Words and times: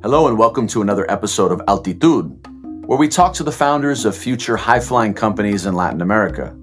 Hello, 0.00 0.28
and 0.28 0.38
welcome 0.38 0.68
to 0.68 0.80
another 0.80 1.10
episode 1.10 1.50
of 1.50 1.60
Altitude, 1.66 2.46
where 2.86 2.96
we 2.96 3.08
talk 3.08 3.34
to 3.34 3.42
the 3.42 3.50
founders 3.50 4.04
of 4.04 4.16
future 4.16 4.56
high 4.56 4.78
flying 4.78 5.12
companies 5.12 5.66
in 5.66 5.74
Latin 5.74 6.02
America. 6.02 6.56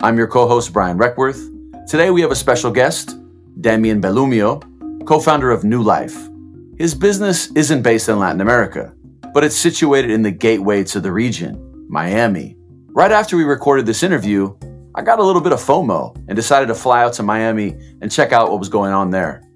I'm 0.00 0.18
your 0.18 0.26
co 0.26 0.46
host, 0.46 0.74
Brian 0.74 0.98
Requarth. 0.98 1.88
Today, 1.88 2.10
we 2.10 2.20
have 2.20 2.30
a 2.30 2.36
special 2.36 2.70
guest, 2.70 3.18
Demian 3.62 4.02
Bellumio, 4.02 5.06
co 5.06 5.18
founder 5.20 5.50
of 5.50 5.64
Nue 5.64 5.82
Life. 5.82 6.28
His 6.76 6.94
business 6.94 7.50
isn't 7.52 7.80
based 7.80 8.10
in 8.10 8.18
Latin 8.18 8.42
America, 8.42 8.94
but 9.32 9.42
it's 9.42 9.56
situated 9.56 10.10
in 10.10 10.20
the 10.20 10.30
gateway 10.30 10.84
to 10.84 11.00
the 11.00 11.12
region, 11.12 11.86
Miami. 11.88 12.58
Right 12.88 13.10
after 13.10 13.38
we 13.38 13.44
recorded 13.44 13.86
this 13.86 14.02
interview, 14.02 14.54
I 14.94 15.00
got 15.00 15.18
a 15.18 15.24
little 15.24 15.40
bit 15.40 15.52
of 15.52 15.60
FOMO 15.60 16.14
and 16.28 16.36
decided 16.36 16.66
to 16.66 16.74
fly 16.74 17.02
out 17.02 17.14
to 17.14 17.22
Miami 17.22 17.70
and 18.02 18.12
check 18.12 18.32
out 18.32 18.50
what 18.50 18.58
was 18.58 18.68
going 18.68 18.92
on 18.92 19.08
there. 19.08 19.48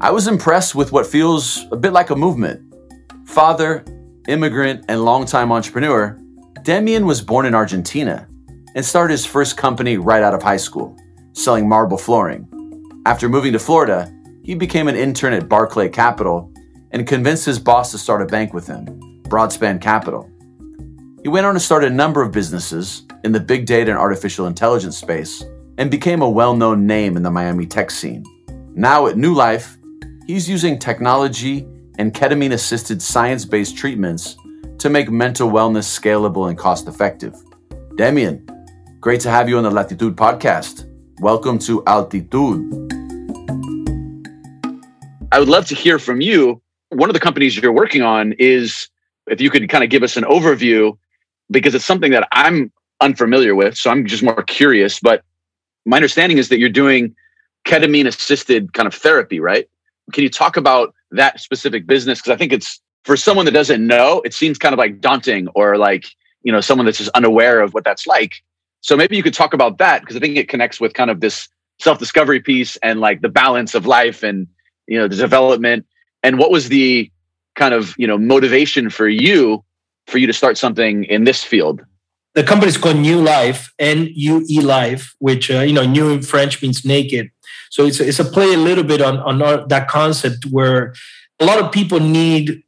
I 0.00 0.12
was 0.12 0.28
impressed 0.28 0.76
with 0.76 0.92
what 0.92 1.08
feels 1.08 1.66
a 1.72 1.76
bit 1.76 1.92
like 1.92 2.10
a 2.10 2.16
movement 2.16 2.70
Father, 3.26 3.84
immigrant, 4.28 4.84
and 4.88 5.04
longtime 5.04 5.50
entrepreneur, 5.50 6.18
Demian 6.62 7.04
was 7.04 7.20
born 7.20 7.46
in 7.46 7.54
Argentina 7.54 8.28
and 8.74 8.84
started 8.84 9.12
his 9.12 9.26
first 9.26 9.56
company 9.56 9.96
right 9.96 10.22
out 10.22 10.34
of 10.34 10.42
high 10.42 10.56
school, 10.56 10.96
selling 11.32 11.68
marble 11.68 11.98
flooring. 11.98 12.48
After 13.06 13.28
moving 13.28 13.52
to 13.52 13.58
Florida, 13.58 14.12
he 14.42 14.54
became 14.54 14.88
an 14.88 14.96
intern 14.96 15.32
at 15.32 15.48
Barclay 15.48 15.88
Capital 15.88 16.52
and 16.90 17.06
convinced 17.06 17.44
his 17.44 17.58
boss 17.58 17.90
to 17.90 17.98
start 17.98 18.22
a 18.22 18.26
bank 18.26 18.54
with 18.54 18.66
him, 18.66 18.86
Broadspan 19.24 19.80
Capital. 19.80 20.30
He 21.22 21.28
went 21.28 21.46
on 21.46 21.54
to 21.54 21.60
start 21.60 21.84
a 21.84 21.90
number 21.90 22.22
of 22.22 22.30
businesses 22.30 23.06
in 23.24 23.32
the 23.32 23.40
big 23.40 23.66
data 23.66 23.90
and 23.90 23.98
artificial 23.98 24.46
intelligence 24.46 24.98
space 24.98 25.42
and 25.78 25.90
became 25.90 26.22
a 26.22 26.28
well 26.28 26.54
known 26.54 26.86
name 26.86 27.16
in 27.16 27.22
the 27.22 27.30
Miami 27.30 27.66
tech 27.66 27.90
scene. 27.90 28.24
Now 28.74 29.06
at 29.06 29.16
Nue 29.16 29.34
Life, 29.34 29.76
he's 30.26 30.48
using 30.48 30.78
technology 30.78 31.66
and 31.98 32.12
ketamine 32.12 32.52
assisted 32.52 33.00
science 33.00 33.44
based 33.44 33.76
treatments 33.76 34.36
to 34.78 34.90
make 34.90 35.10
mental 35.10 35.48
wellness 35.48 35.86
scalable 35.86 36.48
and 36.48 36.58
cost 36.58 36.88
effective. 36.88 37.34
Demian, 37.96 38.44
great 39.00 39.20
to 39.20 39.30
have 39.30 39.48
you 39.48 39.56
on 39.56 39.62
the 39.62 39.70
Latitude 39.70 40.16
podcast. 40.16 40.90
Welcome 41.20 41.58
to 41.60 41.84
Altitude. 41.86 42.62
I 45.30 45.38
would 45.38 45.48
love 45.48 45.66
to 45.66 45.74
hear 45.74 45.98
from 46.00 46.20
you. 46.20 46.60
One 46.88 47.08
of 47.08 47.14
the 47.14 47.20
companies 47.20 47.56
you're 47.56 47.72
working 47.72 48.02
on 48.02 48.32
is, 48.38 48.88
if 49.28 49.40
you 49.40 49.48
could 49.50 49.68
kind 49.68 49.84
of 49.84 49.90
give 49.90 50.02
us 50.02 50.16
an 50.16 50.24
overview, 50.24 50.98
because 51.50 51.74
it's 51.74 51.84
something 51.84 52.10
that 52.10 52.26
I'm 52.32 52.72
unfamiliar 53.00 53.54
with. 53.54 53.76
So 53.76 53.90
I'm 53.90 54.06
just 54.06 54.22
more 54.22 54.42
curious. 54.42 54.98
But 54.98 55.22
my 55.86 55.96
understanding 55.96 56.38
is 56.38 56.48
that 56.48 56.58
you're 56.58 56.68
doing 56.68 57.14
ketamine 57.64 58.06
assisted 58.06 58.72
kind 58.72 58.86
of 58.86 58.94
therapy, 58.94 59.38
right? 59.38 59.68
Can 60.12 60.22
you 60.22 60.30
talk 60.30 60.56
about 60.56 60.94
that 61.16 61.40
specific 61.40 61.86
business 61.86 62.20
because 62.20 62.32
I 62.32 62.36
think 62.36 62.52
it's 62.52 62.80
for 63.04 63.16
someone 63.16 63.44
that 63.44 63.52
doesn't 63.52 63.86
know, 63.86 64.22
it 64.24 64.34
seems 64.34 64.58
kind 64.58 64.72
of 64.72 64.78
like 64.78 65.00
daunting 65.00 65.48
or 65.48 65.76
like, 65.76 66.06
you 66.42 66.52
know, 66.52 66.60
someone 66.60 66.86
that's 66.86 66.98
just 66.98 67.10
unaware 67.10 67.60
of 67.60 67.74
what 67.74 67.84
that's 67.84 68.06
like. 68.06 68.34
So 68.80 68.96
maybe 68.96 69.16
you 69.16 69.22
could 69.22 69.34
talk 69.34 69.54
about 69.54 69.78
that 69.78 70.00
because 70.00 70.16
I 70.16 70.20
think 70.20 70.36
it 70.36 70.48
connects 70.48 70.80
with 70.80 70.94
kind 70.94 71.10
of 71.10 71.20
this 71.20 71.48
self-discovery 71.80 72.40
piece 72.40 72.76
and 72.76 73.00
like 73.00 73.20
the 73.20 73.28
balance 73.28 73.74
of 73.74 73.86
life 73.86 74.22
and 74.22 74.46
you 74.86 74.98
know 74.98 75.08
the 75.08 75.16
development. 75.16 75.86
And 76.22 76.38
what 76.38 76.50
was 76.50 76.68
the 76.68 77.10
kind 77.56 77.74
of 77.74 77.94
you 77.96 78.06
know 78.06 78.18
motivation 78.18 78.90
for 78.90 79.08
you 79.08 79.64
for 80.06 80.18
you 80.18 80.26
to 80.26 80.32
start 80.32 80.58
something 80.58 81.04
in 81.04 81.24
this 81.24 81.42
field? 81.42 81.82
The 82.34 82.42
company 82.42 82.68
is 82.68 82.76
called 82.76 82.96
Nue 82.96 83.22
Life 83.22 83.72
n-u-e 83.78 84.60
life 84.60 85.14
which 85.18 85.50
uh, 85.50 85.60
you 85.60 85.72
know 85.72 85.86
new 85.86 86.10
in 86.10 86.22
french 86.22 86.60
means 86.60 86.84
naked 86.84 87.30
so 87.70 87.86
it's 87.86 88.00
a, 88.00 88.08
it's 88.08 88.18
a 88.18 88.24
play 88.24 88.54
a 88.54 88.58
little 88.58 88.84
bit 88.84 89.00
on 89.00 89.18
on 89.18 89.68
that 89.68 89.88
concept 89.88 90.46
where 90.46 90.94
a 91.40 91.44
lot 91.44 91.58
of 91.58 91.72
people 91.72 92.00
need 92.00 92.62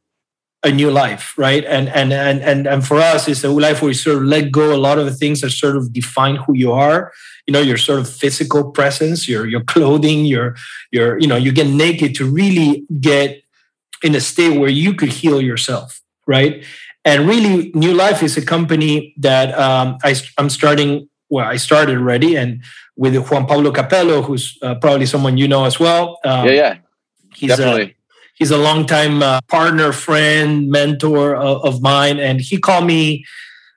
a 0.63 0.71
new 0.71 0.91
life, 0.91 1.37
right? 1.37 1.63
And 1.65 1.87
and 1.89 2.11
and 2.11 2.41
and 2.41 2.67
and 2.67 2.85
for 2.85 2.97
us, 2.97 3.27
it's 3.27 3.43
a 3.43 3.49
life 3.49 3.81
where 3.81 3.89
you 3.89 3.95
sort 3.95 4.17
of 4.17 4.23
let 4.23 4.51
go 4.51 4.75
a 4.75 4.77
lot 4.77 4.97
of 4.97 5.05
the 5.05 5.13
things 5.13 5.41
that 5.41 5.51
sort 5.51 5.77
of 5.77 5.93
define 5.93 6.35
who 6.35 6.53
you 6.55 6.71
are. 6.71 7.11
You 7.45 7.53
know, 7.53 7.61
your 7.61 7.77
sort 7.77 7.99
of 7.99 8.09
physical 8.09 8.71
presence, 8.71 9.27
your 9.27 9.45
your 9.45 9.63
clothing, 9.63 10.25
your 10.25 10.55
your 10.91 11.19
you 11.19 11.27
know, 11.27 11.37
you 11.37 11.51
get 11.51 11.67
naked 11.67 12.15
to 12.15 12.25
really 12.25 12.85
get 12.99 13.41
in 14.03 14.15
a 14.15 14.19
state 14.19 14.59
where 14.59 14.69
you 14.69 14.93
could 14.93 15.09
heal 15.09 15.41
yourself, 15.41 16.01
right? 16.25 16.63
And 17.05 17.27
really, 17.27 17.71
Nue 17.73 17.93
Life 17.93 18.21
is 18.21 18.35
a 18.35 18.45
company 18.45 19.13
that 19.17 19.57
um, 19.57 19.97
I, 20.03 20.15
I'm 20.37 20.49
starting. 20.49 21.07
Well, 21.29 21.45
I 21.45 21.57
started 21.57 21.97
already, 21.97 22.35
and 22.35 22.63
with 22.95 23.15
Juan 23.29 23.45
Pablo 23.45 23.71
Capello, 23.71 24.21
who's 24.21 24.57
uh, 24.61 24.75
probably 24.75 25.05
someone 25.05 25.37
you 25.37 25.47
know 25.47 25.65
as 25.65 25.79
well. 25.79 26.19
Um, 26.23 26.47
yeah, 26.47 26.51
yeah, 26.51 26.77
he's 27.35 27.49
definitely. 27.49 27.83
A, 27.83 27.95
he's 28.35 28.51
a 28.51 28.57
longtime 28.57 29.21
uh, 29.21 29.41
partner, 29.47 29.91
friend, 29.91 30.69
mentor 30.69 31.35
of, 31.35 31.63
of, 31.65 31.81
mine, 31.81 32.19
and 32.19 32.39
he 32.39 32.57
called 32.57 32.85
me 32.85 33.25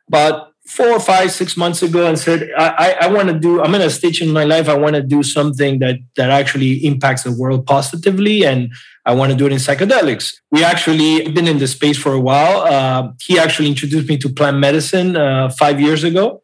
about 0.09 0.53
four 0.67 0.89
or 0.91 1.01
five, 1.01 1.33
six 1.33 1.57
months 1.57 1.83
ago 1.83 2.07
and 2.07 2.19
said, 2.19 2.51
"I, 2.57 2.69
I, 3.01 3.07
I 3.07 3.07
want 3.09 3.29
to 3.29 3.39
do. 3.39 3.61
I'm 3.61 3.75
in 3.75 3.83
a 3.83 3.91
stage 3.91 4.23
in 4.23 4.33
my 4.33 4.45
life. 4.45 4.69
I 4.69 4.75
want 4.75 4.95
to 4.95 5.03
do 5.03 5.23
something 5.23 5.81
that 5.81 5.97
that 6.17 6.31
actually 6.31 6.85
impacts 6.87 7.25
the 7.25 7.33
world 7.33 7.67
positively, 7.67 8.45
and 8.45 8.73
I 9.05 9.15
want 9.15 9.33
to 9.33 9.37
do 9.37 9.47
it 9.47 9.53
in 9.53 9.59
psychedelics." 9.59 10.35
We 10.53 10.63
actually 10.63 11.29
been 11.33 11.49
in 11.49 11.59
the 11.59 11.67
space 11.67 11.99
for 11.99 12.13
a 12.13 12.21
while. 12.21 12.61
Uh, 12.61 13.13
he 13.21 13.41
actually 13.41 13.69
introduced 13.69 14.09
me 14.09 14.19
to 14.19 14.29
plant 14.29 14.59
medicine 14.59 15.17
uh, 15.17 15.49
five 15.51 15.81
years 15.81 16.05
ago 16.05 16.41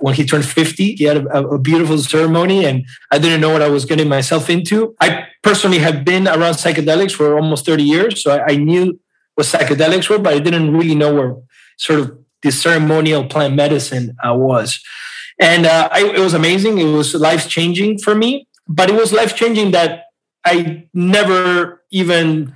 when 0.00 0.14
he 0.14 0.24
turned 0.24 0.44
50. 0.44 0.94
He 0.94 1.04
had 1.04 1.18
a, 1.18 1.48
a, 1.48 1.58
beautiful 1.58 1.98
ceremony, 1.98 2.64
and 2.64 2.84
I 3.10 3.18
didn't 3.18 3.40
know 3.40 3.50
what 3.50 3.62
I 3.62 3.68
was 3.68 3.84
getting 3.84 4.08
myself 4.08 4.50
into. 4.50 4.94
I 5.00 5.26
personally 5.42 5.78
have 5.78 6.04
been 6.04 6.26
around 6.28 6.54
psychedelics 6.54 7.12
for 7.12 7.36
almost 7.36 7.66
30 7.66 7.82
years, 7.82 8.22
so 8.22 8.32
I, 8.32 8.52
I 8.52 8.56
knew 8.56 8.98
what 9.34 9.46
psychedelics 9.46 10.08
were, 10.08 10.18
but 10.18 10.34
I 10.34 10.38
didn't 10.38 10.72
really 10.76 10.94
know 10.94 11.14
where 11.14 11.36
sort 11.78 12.00
of 12.00 12.18
the 12.42 12.50
ceremonial 12.50 13.24
plant 13.26 13.54
medicine 13.54 14.16
uh, 14.26 14.34
was. 14.34 14.80
And 15.40 15.66
uh, 15.66 15.88
I, 15.90 16.04
it 16.04 16.20
was 16.20 16.34
amazing. 16.34 16.78
It 16.78 16.84
was 16.84 17.14
life 17.14 17.48
changing 17.48 17.98
for 17.98 18.14
me, 18.14 18.46
but 18.68 18.90
it 18.90 18.94
was 18.94 19.12
life 19.12 19.34
changing 19.34 19.70
that 19.72 20.04
I 20.44 20.88
never 20.92 21.82
even 21.90 22.54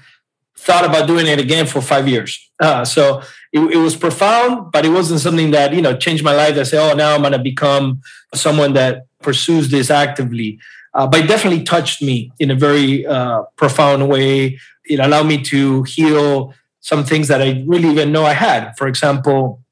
thought 0.56 0.84
about 0.84 1.06
doing 1.06 1.26
it 1.26 1.38
again 1.38 1.66
for 1.66 1.80
five 1.80 2.08
years. 2.08 2.50
Uh, 2.60 2.84
so 2.84 3.20
it, 3.52 3.60
it, 3.60 3.76
was 3.76 3.94
profound, 3.94 4.72
but 4.72 4.84
it 4.84 4.88
wasn't 4.88 5.20
something 5.20 5.50
that 5.50 5.72
you 5.72 5.82
know 5.82 5.96
changed 5.96 6.24
my 6.24 6.34
life. 6.34 6.56
I 6.56 6.62
say, 6.62 6.78
oh, 6.78 6.94
now 6.94 7.14
I'm 7.14 7.20
going 7.20 7.32
to 7.32 7.38
become 7.38 8.00
someone 8.34 8.72
that 8.72 9.06
pursues 9.22 9.70
this 9.70 9.90
actively. 9.90 10.58
Uh, 10.94 11.06
but 11.06 11.20
it 11.20 11.28
definitely 11.28 11.62
touched 11.62 12.02
me 12.02 12.32
in 12.38 12.50
a 12.50 12.54
very 12.54 13.06
uh, 13.06 13.42
profound 13.56 14.08
way. 14.08 14.58
It 14.86 14.98
allowed 14.98 15.26
me 15.26 15.42
to 15.42 15.82
heal 15.82 16.54
some 16.80 17.04
things 17.04 17.28
that 17.28 17.42
I 17.42 17.62
really 17.66 17.90
even 17.90 18.12
know 18.12 18.24
I 18.24 18.32
had. 18.32 18.72
For 18.78 18.86
example, 18.86 19.62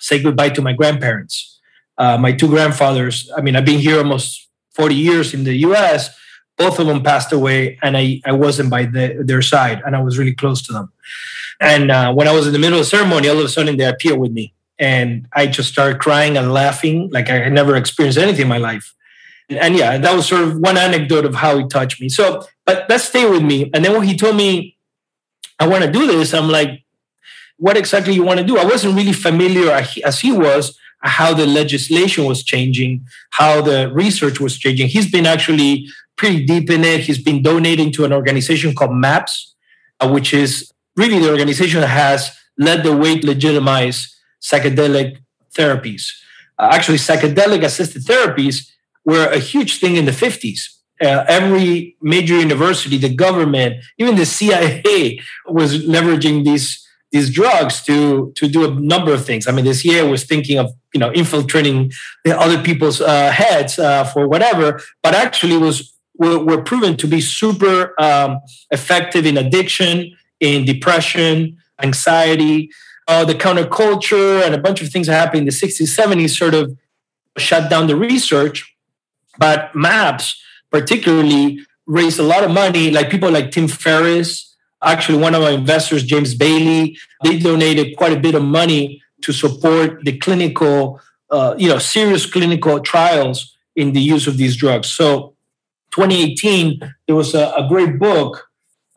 say 0.00 0.22
goodbye 0.22 0.50
to 0.50 0.62
my 0.62 0.74
grandparents, 0.74 1.58
uh, 1.96 2.18
my 2.18 2.32
two 2.32 2.48
grandfathers. 2.48 3.30
I 3.36 3.40
mean, 3.40 3.56
I've 3.56 3.64
been 3.64 3.78
here 3.78 3.98
almost 3.98 4.48
40 4.74 4.94
years 4.94 5.32
in 5.32 5.44
the 5.44 5.54
U.S 5.68 6.14
both 6.60 6.78
of 6.78 6.86
them 6.86 7.02
passed 7.02 7.32
away 7.32 7.78
and 7.82 7.96
I, 7.96 8.20
I 8.26 8.32
wasn't 8.32 8.68
by 8.68 8.84
the, 8.84 9.22
their 9.24 9.40
side 9.40 9.80
and 9.84 9.96
I 9.96 10.02
was 10.02 10.18
really 10.18 10.34
close 10.34 10.60
to 10.66 10.72
them. 10.74 10.92
And 11.58 11.90
uh, 11.90 12.12
when 12.12 12.28
I 12.28 12.32
was 12.32 12.46
in 12.46 12.52
the 12.52 12.58
middle 12.58 12.78
of 12.78 12.84
the 12.84 12.90
ceremony, 12.96 13.28
all 13.30 13.38
of 13.38 13.44
a 13.46 13.48
sudden 13.48 13.78
they 13.78 13.84
appeared 13.84 14.18
with 14.18 14.32
me 14.32 14.52
and 14.78 15.26
I 15.32 15.46
just 15.46 15.70
started 15.70 16.00
crying 16.00 16.36
and 16.36 16.52
laughing 16.52 17.08
like 17.10 17.30
I 17.30 17.38
had 17.44 17.52
never 17.54 17.76
experienced 17.76 18.18
anything 18.18 18.42
in 18.42 18.48
my 18.48 18.58
life. 18.58 18.94
And, 19.48 19.74
yeah, 19.74 19.96
that 19.98 20.14
was 20.14 20.28
sort 20.28 20.42
of 20.42 20.58
one 20.58 20.76
anecdote 20.76 21.24
of 21.24 21.34
how 21.34 21.56
he 21.58 21.66
touched 21.66 22.00
me. 22.00 22.08
So, 22.08 22.46
but 22.66 22.86
that 22.88 23.00
stayed 23.00 23.30
with 23.30 23.42
me. 23.42 23.70
And 23.72 23.84
then 23.84 23.92
when 23.92 24.06
he 24.06 24.16
told 24.16 24.36
me, 24.36 24.76
I 25.58 25.66
want 25.66 25.82
to 25.82 25.90
do 25.90 26.06
this, 26.06 26.34
I'm 26.34 26.48
like, 26.48 26.84
what 27.56 27.76
exactly 27.76 28.14
you 28.14 28.22
want 28.22 28.38
to 28.38 28.46
do? 28.46 28.58
I 28.58 28.64
wasn't 28.64 28.94
really 28.94 29.12
familiar 29.12 29.72
as 29.72 30.20
he 30.20 30.30
was 30.30 30.78
how 31.02 31.32
the 31.32 31.46
legislation 31.46 32.26
was 32.26 32.44
changing, 32.44 33.06
how 33.30 33.62
the 33.62 33.90
research 33.92 34.38
was 34.38 34.58
changing. 34.58 34.88
He's 34.88 35.10
been 35.10 35.26
actually 35.26 35.88
pretty 36.20 36.44
deep 36.44 36.68
in 36.70 36.84
it. 36.84 37.00
He's 37.00 37.22
been 37.22 37.42
donating 37.42 37.90
to 37.92 38.04
an 38.04 38.12
organization 38.12 38.74
called 38.74 38.94
MAPS, 38.94 39.54
uh, 40.00 40.10
which 40.10 40.34
is 40.34 40.70
really 40.94 41.18
the 41.18 41.30
organization 41.30 41.80
that 41.80 41.86
has 41.86 42.30
led 42.58 42.82
the 42.84 42.94
way 42.94 43.18
to 43.18 43.26
legitimize 43.26 44.14
psychedelic 44.42 45.16
therapies. 45.56 46.02
Uh, 46.58 46.68
actually, 46.72 46.98
psychedelic 46.98 47.64
assisted 47.64 48.02
therapies 48.02 48.70
were 49.06 49.28
a 49.28 49.38
huge 49.38 49.80
thing 49.80 49.96
in 49.96 50.04
the 50.04 50.10
50s. 50.12 50.60
Uh, 51.02 51.24
every 51.26 51.96
major 52.02 52.38
university, 52.38 52.98
the 52.98 53.14
government, 53.26 53.82
even 53.96 54.16
the 54.16 54.26
CIA 54.26 55.18
was 55.46 55.86
leveraging 55.86 56.44
these 56.44 56.86
these 57.12 57.30
drugs 57.30 57.82
to 57.88 58.30
to 58.36 58.46
do 58.46 58.60
a 58.70 58.74
number 58.94 59.12
of 59.12 59.24
things. 59.24 59.48
I 59.48 59.52
mean, 59.52 59.64
the 59.64 59.74
CIA 59.74 60.06
was 60.14 60.24
thinking 60.24 60.58
of 60.58 60.66
you 60.92 61.00
know 61.00 61.10
infiltrating 61.12 61.90
other 62.26 62.62
people's 62.62 63.00
uh, 63.00 63.30
heads 63.30 63.78
uh, 63.78 64.04
for 64.04 64.28
whatever, 64.28 64.66
but 65.02 65.14
actually 65.14 65.56
was 65.56 65.76
were, 66.20 66.38
were 66.38 66.62
proven 66.62 66.96
to 66.98 67.08
be 67.08 67.20
super 67.20 68.00
um, 68.00 68.38
effective 68.70 69.26
in 69.26 69.36
addiction, 69.36 70.16
in 70.38 70.64
depression, 70.64 71.56
anxiety. 71.82 72.70
Uh, 73.08 73.24
the 73.24 73.34
counterculture 73.34 74.44
and 74.44 74.54
a 74.54 74.58
bunch 74.58 74.80
of 74.80 74.88
things 74.88 75.08
that 75.08 75.14
happened 75.14 75.40
in 75.40 75.46
the 75.46 75.50
60s, 75.50 75.98
70s 75.98 76.36
sort 76.36 76.54
of 76.54 76.78
shut 77.36 77.68
down 77.68 77.88
the 77.88 77.96
research. 77.96 78.72
But 79.38 79.74
MAPS 79.74 80.40
particularly 80.70 81.66
raised 81.86 82.20
a 82.20 82.22
lot 82.22 82.44
of 82.44 82.52
money, 82.52 82.92
like 82.92 83.10
people 83.10 83.32
like 83.32 83.50
Tim 83.50 83.66
Ferriss, 83.66 84.50
Actually, 84.82 85.18
one 85.18 85.34
of 85.34 85.42
my 85.42 85.50
investors, 85.50 86.04
James 86.04 86.34
Bailey, 86.34 86.96
they 87.22 87.38
donated 87.38 87.96
quite 87.96 88.16
a 88.16 88.20
bit 88.20 88.34
of 88.34 88.42
money 88.42 89.02
to 89.22 89.32
support 89.32 90.02
the 90.04 90.16
clinical, 90.16 91.00
uh, 91.30 91.54
you 91.58 91.68
know, 91.68 91.78
serious 91.78 92.24
clinical 92.24 92.80
trials 92.80 93.56
in 93.76 93.92
the 93.92 94.00
use 94.00 94.26
of 94.26 94.38
these 94.38 94.56
drugs. 94.56 94.88
So 94.88 95.34
2018, 95.90 96.80
there 97.06 97.16
was 97.16 97.34
a, 97.34 97.52
a 97.56 97.66
great 97.68 97.98
book, 97.98 98.48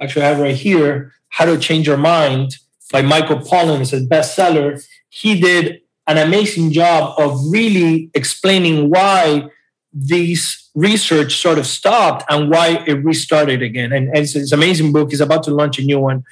actually 0.01 0.24
I 0.24 0.30
have 0.30 0.40
right 0.40 0.56
here, 0.56 1.13
How 1.30 1.45
to 1.45 1.57
Change 1.57 1.88
Your 1.88 1.98
Mind 1.98 2.57
by 2.92 3.01
Michael 3.01 3.38
Pollan. 3.38 3.81
It's 3.81 3.94
a 3.94 4.01
bestseller. 4.01 4.86
He 5.10 5.40
did 5.40 5.81
an 6.07 6.18
amazing 6.18 6.72
job 6.72 7.19
of 7.19 7.40
really 7.50 8.12
explaining 8.13 8.90
why 8.90 9.50
these 9.94 10.69
research 10.75 11.38
sort 11.38 11.60
of 11.60 11.68
stopped 11.68 12.24
and 12.30 12.50
why 12.50 12.84
it 12.88 13.04
restarted 13.04 13.62
again. 13.62 13.94
And, 13.94 14.10
and 14.10 14.18
it's, 14.18 14.36
it's, 14.36 14.51
an 14.51 14.60
amazing 14.60 14.92
book. 14.92 15.12
He's 15.12 15.22
about 15.22 15.44
to 15.44 15.51
launch 15.51 15.80
a 15.80 15.84
new 15.84 16.00
one. 16.00 16.24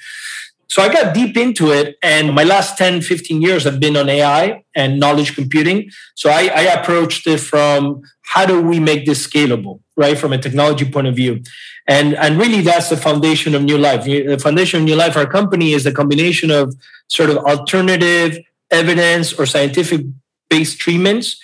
So 0.72 0.80
I 0.80 0.90
got 0.90 1.12
deep 1.12 1.36
into 1.36 1.70
it. 1.70 1.98
And 2.02 2.34
my 2.34 2.44
last 2.44 2.78
10, 2.78 3.02
15 3.02 3.42
years 3.42 3.64
have 3.64 3.78
been 3.78 3.94
on 3.94 4.08
AI 4.08 4.64
and 4.74 4.98
knowledge 4.98 5.34
computing. 5.34 5.90
So 6.14 6.30
I, 6.30 6.44
I 6.46 6.62
approached 6.80 7.26
it 7.26 7.40
from 7.40 8.00
how 8.22 8.46
do 8.46 8.58
we 8.58 8.80
make 8.80 9.04
this 9.04 9.26
scalable, 9.26 9.80
right? 9.98 10.16
From 10.16 10.32
a 10.32 10.38
technology 10.38 10.90
point 10.90 11.08
of 11.08 11.14
view. 11.14 11.42
And, 11.86 12.14
and 12.14 12.38
really, 12.38 12.62
that's 12.62 12.88
the 12.88 12.96
foundation 12.96 13.54
of 13.54 13.62
Nue 13.62 13.76
Life. 13.76 14.04
The 14.04 14.38
foundation 14.38 14.80
of 14.80 14.86
Nue 14.86 14.94
Life, 14.94 15.14
our 15.14 15.26
company, 15.26 15.74
is 15.74 15.84
a 15.84 15.92
combination 15.92 16.50
of 16.50 16.74
sort 17.08 17.28
of 17.28 17.36
alternative 17.36 18.38
evidence 18.70 19.34
or 19.34 19.44
scientific 19.44 20.06
based 20.48 20.78
treatments 20.78 21.38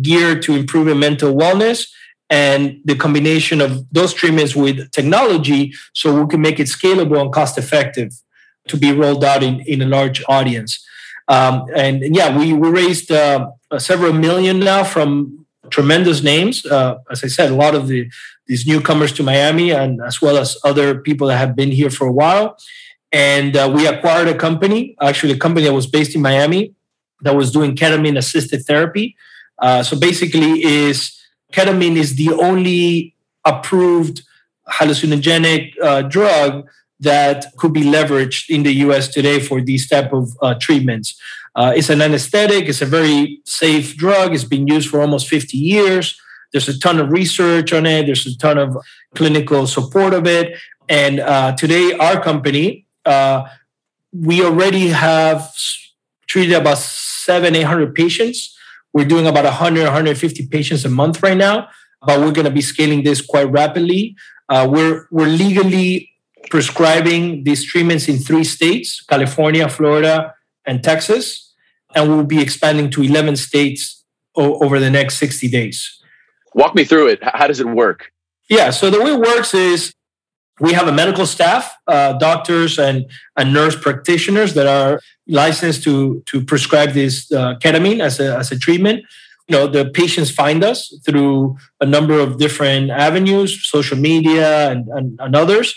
geared 0.00 0.42
to 0.42 0.56
improving 0.56 0.98
mental 0.98 1.32
wellness 1.32 1.86
and 2.28 2.80
the 2.84 2.96
combination 2.96 3.60
of 3.60 3.86
those 3.92 4.12
treatments 4.12 4.56
with 4.56 4.90
technology 4.90 5.72
so 5.92 6.20
we 6.20 6.28
can 6.28 6.40
make 6.40 6.58
it 6.58 6.66
scalable 6.66 7.20
and 7.20 7.32
cost 7.32 7.56
effective 7.56 8.10
to 8.68 8.76
be 8.76 8.92
rolled 8.92 9.24
out 9.24 9.42
in, 9.42 9.60
in 9.60 9.82
a 9.82 9.86
large 9.86 10.22
audience. 10.28 10.84
Um, 11.28 11.66
and 11.74 12.14
yeah, 12.14 12.36
we, 12.36 12.52
we 12.52 12.68
raised 12.68 13.10
uh, 13.10 13.50
several 13.78 14.12
million 14.12 14.60
now 14.60 14.84
from 14.84 15.46
tremendous 15.70 16.22
names. 16.22 16.66
Uh, 16.66 16.98
as 17.10 17.24
I 17.24 17.28
said, 17.28 17.50
a 17.50 17.54
lot 17.54 17.74
of 17.74 17.88
the 17.88 18.10
these 18.46 18.66
newcomers 18.66 19.12
to 19.12 19.22
Miami, 19.22 19.70
and 19.70 20.02
as 20.02 20.20
well 20.20 20.36
as 20.36 20.58
other 20.64 20.98
people 20.98 21.28
that 21.28 21.38
have 21.38 21.54
been 21.54 21.70
here 21.70 21.90
for 21.90 22.06
a 22.08 22.12
while. 22.12 22.56
And 23.12 23.56
uh, 23.56 23.70
we 23.74 23.86
acquired 23.86 24.28
a 24.28 24.36
company, 24.36 24.96
actually 25.00 25.32
a 25.32 25.38
company 25.38 25.66
that 25.66 25.72
was 25.72 25.86
based 25.86 26.14
in 26.14 26.22
Miami, 26.22 26.74
that 27.20 27.36
was 27.36 27.52
doing 27.52 27.76
ketamine 27.76 28.18
assisted 28.18 28.64
therapy. 28.66 29.16
Uh, 29.58 29.82
so 29.82 29.98
basically, 29.98 30.64
is 30.64 31.16
ketamine 31.52 31.96
is 31.96 32.16
the 32.16 32.32
only 32.32 33.14
approved 33.44 34.22
hallucinogenic 34.68 35.72
uh, 35.82 36.02
drug 36.02 36.66
that 37.02 37.46
could 37.58 37.72
be 37.72 37.82
leveraged 37.82 38.48
in 38.48 38.62
the 38.62 38.72
U.S. 38.86 39.08
today 39.08 39.40
for 39.40 39.60
these 39.60 39.88
type 39.88 40.12
of 40.12 40.36
uh, 40.40 40.54
treatments. 40.54 41.20
Uh, 41.54 41.72
it's 41.76 41.90
an 41.90 42.00
anesthetic. 42.00 42.68
It's 42.68 42.80
a 42.80 42.86
very 42.86 43.40
safe 43.44 43.96
drug. 43.96 44.34
It's 44.34 44.44
been 44.44 44.66
used 44.66 44.88
for 44.88 45.00
almost 45.00 45.28
50 45.28 45.56
years. 45.56 46.18
There's 46.52 46.68
a 46.68 46.78
ton 46.78 47.00
of 47.00 47.10
research 47.10 47.72
on 47.72 47.86
it. 47.86 48.06
There's 48.06 48.26
a 48.26 48.36
ton 48.38 48.58
of 48.58 48.76
clinical 49.14 49.66
support 49.66 50.14
of 50.14 50.26
it. 50.26 50.56
And 50.88 51.20
uh, 51.20 51.56
today, 51.56 51.92
our 51.92 52.22
company, 52.22 52.86
uh, 53.04 53.48
we 54.12 54.44
already 54.44 54.88
have 54.88 55.52
treated 56.26 56.54
about 56.54 56.78
seven, 56.78 57.56
800 57.56 57.94
patients. 57.94 58.56
We're 58.92 59.06
doing 59.06 59.26
about 59.26 59.44
100, 59.44 59.84
150 59.84 60.46
patients 60.48 60.84
a 60.84 60.90
month 60.90 61.22
right 61.22 61.36
now, 61.36 61.68
but 62.06 62.20
we're 62.20 62.32
going 62.32 62.44
to 62.44 62.50
be 62.50 62.60
scaling 62.60 63.02
this 63.02 63.20
quite 63.20 63.50
rapidly. 63.50 64.16
Uh, 64.48 64.68
we're, 64.70 65.06
we're 65.10 65.28
legally 65.28 66.11
prescribing 66.52 67.44
these 67.44 67.64
treatments 67.64 68.08
in 68.08 68.18
three 68.18 68.44
states 68.44 69.02
California, 69.08 69.66
Florida, 69.70 70.34
and 70.66 70.84
Texas. 70.84 71.50
And 71.94 72.10
we'll 72.10 72.26
be 72.26 72.42
expanding 72.42 72.90
to 72.90 73.02
11 73.02 73.36
states 73.36 74.04
o- 74.36 74.62
over 74.62 74.78
the 74.78 74.90
next 74.90 75.16
60 75.16 75.48
days. 75.48 75.78
Walk 76.54 76.74
me 76.74 76.84
through 76.84 77.06
it. 77.06 77.20
How 77.22 77.46
does 77.46 77.58
it 77.58 77.68
work? 77.68 78.12
Yeah, 78.50 78.68
so 78.68 78.90
the 78.90 79.00
way 79.00 79.12
it 79.14 79.18
works 79.18 79.54
is 79.54 79.94
we 80.60 80.74
have 80.74 80.86
a 80.86 80.92
medical 80.92 81.24
staff, 81.24 81.74
uh, 81.86 82.12
doctors 82.18 82.78
and, 82.78 83.06
and 83.38 83.54
nurse 83.54 83.74
practitioners 83.74 84.52
that 84.52 84.66
are 84.66 85.00
licensed 85.26 85.82
to, 85.84 86.22
to 86.26 86.44
prescribe 86.44 86.90
this 86.90 87.32
uh, 87.32 87.54
ketamine 87.60 88.00
as 88.00 88.20
a, 88.20 88.36
as 88.36 88.52
a 88.52 88.58
treatment. 88.58 89.06
You 89.48 89.56
know, 89.56 89.66
the 89.66 89.86
patients 89.86 90.30
find 90.30 90.62
us 90.62 90.92
through 91.06 91.56
a 91.80 91.86
number 91.86 92.20
of 92.20 92.36
different 92.36 92.90
avenues, 92.90 93.66
social 93.66 93.96
media 93.96 94.70
and, 94.70 94.86
and, 94.88 95.18
and 95.18 95.34
others. 95.34 95.74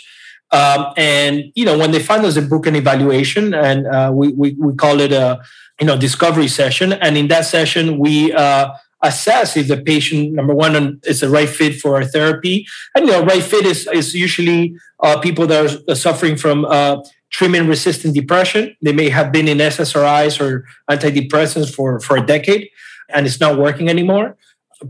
Um, 0.52 0.92
and, 0.96 1.52
you 1.54 1.64
know, 1.64 1.76
when 1.76 1.90
they 1.90 1.98
find 1.98 2.24
us, 2.24 2.36
they 2.36 2.40
book 2.40 2.66
an 2.66 2.76
evaluation 2.76 3.52
and 3.52 3.86
uh, 3.86 4.12
we, 4.14 4.28
we, 4.32 4.52
we 4.54 4.74
call 4.74 5.00
it 5.00 5.12
a, 5.12 5.40
you 5.80 5.86
know, 5.86 5.98
discovery 5.98 6.48
session. 6.48 6.92
And 6.92 7.16
in 7.16 7.28
that 7.28 7.46
session, 7.46 7.98
we, 7.98 8.32
uh, 8.32 8.70
assess 9.02 9.56
if 9.56 9.68
the 9.68 9.76
patient 9.76 10.32
number 10.32 10.54
one 10.54 11.00
is 11.04 11.20
the 11.20 11.28
right 11.28 11.48
fit 11.48 11.80
for 11.80 11.96
our 11.96 12.04
therapy. 12.04 12.66
And 12.94 13.06
you 13.06 13.12
know 13.12 13.24
right 13.24 13.42
fit 13.42 13.66
is, 13.66 13.86
is 13.92 14.14
usually 14.14 14.74
uh, 15.02 15.20
people 15.20 15.46
that 15.46 15.82
are 15.88 15.94
suffering 15.94 16.36
from 16.36 16.64
uh, 16.64 17.02
treatment 17.30 17.68
resistant 17.68 18.14
depression. 18.14 18.76
They 18.82 18.92
may 18.92 19.08
have 19.10 19.32
been 19.32 19.48
in 19.48 19.58
ssris 19.58 20.40
or 20.40 20.66
antidepressants 20.90 21.74
for 21.74 22.00
for 22.00 22.16
a 22.16 22.24
decade 22.24 22.68
and 23.10 23.26
it's 23.26 23.40
not 23.40 23.58
working 23.58 23.88
anymore. 23.88 24.36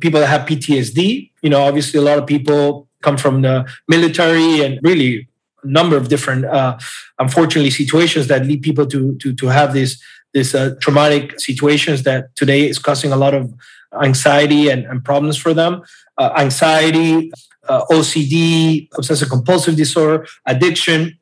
People 0.01 0.21
that 0.21 0.27
have 0.29 0.49
ptsd 0.49 1.31
you 1.43 1.51
know 1.51 1.63
obviously 1.63 1.99
a 1.99 2.03
lot 2.03 2.19
of 2.19 2.27
people 2.27 2.89
come 3.03 3.17
from 3.17 3.43
the 3.43 3.65
military 3.89 4.65
and 4.65 4.81
really 4.83 5.29
number 5.67 5.97
of 5.97 6.09
different 6.09 6.45
uh, 6.45 6.79
unfortunately 7.19 7.71
situations 7.71 8.29
that 8.29 8.47
lead 8.47 8.63
people 8.63 8.87
to 8.87 9.17
to 9.17 9.35
to 9.35 9.47
have 9.47 9.73
these 9.73 10.03
this 10.35 10.55
uh, 10.55 10.75
traumatic 10.81 11.41
situations 11.41 12.03
that 12.03 12.35
today 12.37 12.69
is 12.69 12.79
causing 12.79 13.13
a 13.13 13.17
lot 13.17 13.35
of 13.35 13.55
anxiety 14.03 14.69
and, 14.69 14.85
and 14.85 15.05
problems 15.05 15.37
for 15.37 15.55
them. 15.55 15.83
Uh, 16.19 16.33
anxiety, 16.37 17.33
uh, 17.69 17.85
OCD, 17.87 18.89
obsessive 18.97 19.29
compulsive 19.29 19.77
disorder, 19.77 20.27
addiction. 20.47 21.19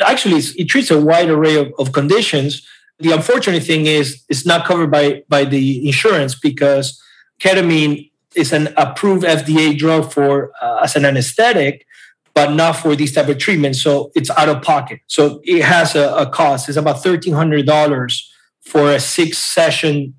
Actually, 0.00 0.40
it 0.56 0.66
treats 0.66 0.90
a 0.90 1.00
wide 1.00 1.28
array 1.28 1.56
of, 1.56 1.72
of 1.78 1.92
conditions. 1.92 2.66
The 2.98 3.12
unfortunate 3.12 3.62
thing 3.62 3.86
is 3.86 4.22
it's 4.28 4.46
not 4.46 4.66
covered 4.66 4.90
by, 4.90 5.22
by 5.28 5.44
the 5.44 5.86
insurance 5.86 6.34
because 6.34 7.00
ketamine 7.40 8.10
is 8.34 8.52
an 8.52 8.72
approved 8.76 9.24
FDA 9.24 9.76
drug 9.76 10.12
for 10.12 10.52
uh, 10.62 10.80
as 10.82 10.96
an 10.96 11.04
anesthetic, 11.04 11.86
but 12.34 12.52
not 12.52 12.76
for 12.76 12.96
these 12.96 13.12
type 13.12 13.28
of 13.28 13.38
treatments. 13.38 13.80
So 13.80 14.10
it's 14.14 14.30
out 14.30 14.48
of 14.48 14.62
pocket. 14.62 15.00
So 15.06 15.40
it 15.44 15.62
has 15.62 15.94
a, 15.94 16.14
a 16.14 16.26
cost. 16.26 16.68
It's 16.68 16.78
about 16.78 17.02
thirteen 17.02 17.34
hundred 17.34 17.66
dollars 17.66 18.30
for 18.60 18.92
a 18.92 19.00
six 19.00 19.38
session 19.38 20.14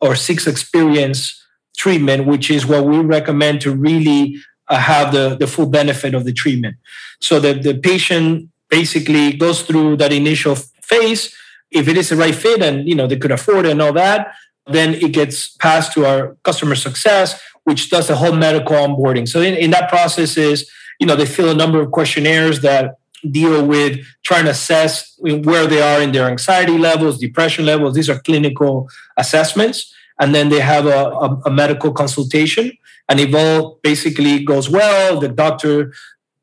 or 0.00 0.16
six 0.16 0.46
experience 0.46 1.40
treatment, 1.76 2.26
which 2.26 2.50
is 2.50 2.66
what 2.66 2.84
we 2.84 2.98
recommend 2.98 3.60
to 3.60 3.70
really 3.74 4.36
uh, 4.68 4.76
have 4.76 5.12
the, 5.12 5.36
the 5.38 5.46
full 5.46 5.66
benefit 5.66 6.14
of 6.14 6.24
the 6.24 6.32
treatment. 6.32 6.76
So 7.20 7.38
the, 7.38 7.54
the 7.54 7.74
patient 7.74 8.50
basically 8.68 9.32
goes 9.34 9.62
through 9.62 9.96
that 9.98 10.12
initial 10.12 10.56
phase. 10.82 11.34
If 11.70 11.88
it 11.88 11.96
is 11.96 12.08
the 12.08 12.16
right 12.16 12.34
fit 12.34 12.62
and 12.62 12.88
you 12.88 12.94
know 12.94 13.06
they 13.06 13.16
could 13.16 13.30
afford 13.30 13.66
it 13.66 13.72
and 13.72 13.82
all 13.82 13.92
that, 13.92 14.34
then 14.66 14.94
it 14.94 15.12
gets 15.12 15.48
passed 15.56 15.92
to 15.94 16.06
our 16.06 16.36
customer 16.42 16.74
success, 16.74 17.40
which 17.64 17.90
does 17.90 18.08
the 18.08 18.16
whole 18.16 18.32
medical 18.32 18.76
onboarding. 18.76 19.28
So 19.28 19.40
in, 19.40 19.54
in 19.54 19.70
that 19.70 19.88
process 19.88 20.36
is, 20.36 20.70
you 21.02 21.06
know, 21.06 21.16
they 21.16 21.26
fill 21.26 21.50
a 21.50 21.54
number 21.54 21.80
of 21.80 21.90
questionnaires 21.90 22.60
that 22.60 22.98
deal 23.28 23.66
with 23.66 23.98
trying 24.22 24.44
to 24.44 24.52
assess 24.52 25.16
where 25.18 25.66
they 25.66 25.82
are 25.82 26.00
in 26.00 26.12
their 26.12 26.28
anxiety 26.28 26.78
levels, 26.78 27.18
depression 27.18 27.66
levels. 27.66 27.96
These 27.96 28.08
are 28.08 28.20
clinical 28.20 28.88
assessments. 29.16 29.92
And 30.20 30.32
then 30.32 30.48
they 30.48 30.60
have 30.60 30.86
a, 30.86 31.00
a, 31.26 31.42
a 31.46 31.50
medical 31.50 31.90
consultation. 31.90 32.70
And 33.08 33.18
if 33.18 33.34
all 33.34 33.80
basically 33.82 34.44
goes 34.44 34.70
well, 34.70 35.18
the 35.18 35.28
doctor 35.28 35.92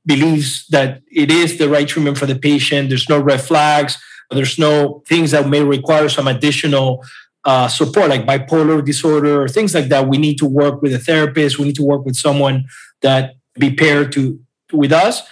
believes 0.06 0.68
that 0.68 1.04
it 1.10 1.32
is 1.32 1.58
the 1.58 1.70
right 1.70 1.88
treatment 1.88 2.18
for 2.18 2.26
the 2.26 2.38
patient. 2.38 2.90
There's 2.90 3.08
no 3.08 3.22
red 3.22 3.40
flags. 3.40 3.98
There's 4.30 4.60
no 4.60 5.04
things 5.08 5.32
that 5.32 5.48
may 5.48 5.64
require 5.64 6.10
some 6.10 6.28
additional 6.28 7.02
uh, 7.46 7.70
support, 7.70 8.10
like 8.10 8.26
bipolar 8.26 8.84
disorder 8.84 9.42
or 9.42 9.48
things 9.48 9.74
like 9.74 9.88
that. 9.88 10.10
We 10.10 10.18
need 10.18 10.38
to 10.40 10.46
work 10.46 10.82
with 10.82 10.94
a 10.94 11.00
therapist. 11.00 11.60
We 11.60 11.64
need 11.64 11.76
to 11.76 11.86
work 11.86 12.04
with 12.04 12.18
someone 12.18 12.66
that 13.02 13.36
be 13.60 13.74
paired 13.76 14.12
to 14.14 14.40
with 14.72 14.92
us 14.92 15.24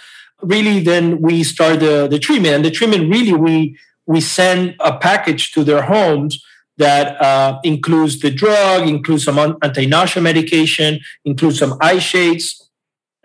really 0.42 0.80
then 0.80 1.20
we 1.20 1.42
start 1.42 1.80
the, 1.80 2.06
the 2.08 2.18
treatment. 2.18 2.54
And 2.54 2.64
the 2.64 2.70
treatment 2.70 3.10
really 3.10 3.34
we 3.34 3.78
we 4.06 4.20
send 4.20 4.74
a 4.80 4.96
package 4.96 5.52
to 5.52 5.62
their 5.64 5.82
homes 5.82 6.42
that 6.78 7.20
uh, 7.20 7.58
includes 7.62 8.20
the 8.20 8.30
drug 8.30 8.88
includes 8.88 9.24
some 9.24 9.58
anti-nausea 9.62 10.22
medication 10.22 11.00
includes 11.24 11.58
some 11.58 11.76
eye 11.80 11.98
shades. 11.98 12.70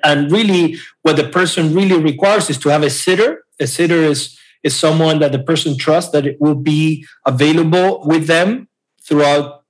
And 0.03 0.31
really 0.31 0.77
what 1.03 1.15
the 1.15 1.29
person 1.29 1.73
really 1.73 1.97
requires 1.97 2.49
is 2.49 2.57
to 2.59 2.69
have 2.69 2.83
a 2.83 2.89
sitter. 2.89 3.45
A 3.59 3.67
sitter 3.67 3.95
is 3.95 4.37
is 4.63 4.75
someone 4.75 5.19
that 5.19 5.31
the 5.31 5.39
person 5.39 5.77
trusts 5.77 6.11
that 6.11 6.25
it 6.25 6.39
will 6.39 6.55
be 6.55 7.05
available 7.25 8.01
with 8.05 8.27
them 8.27 8.67
throughout 9.01 9.63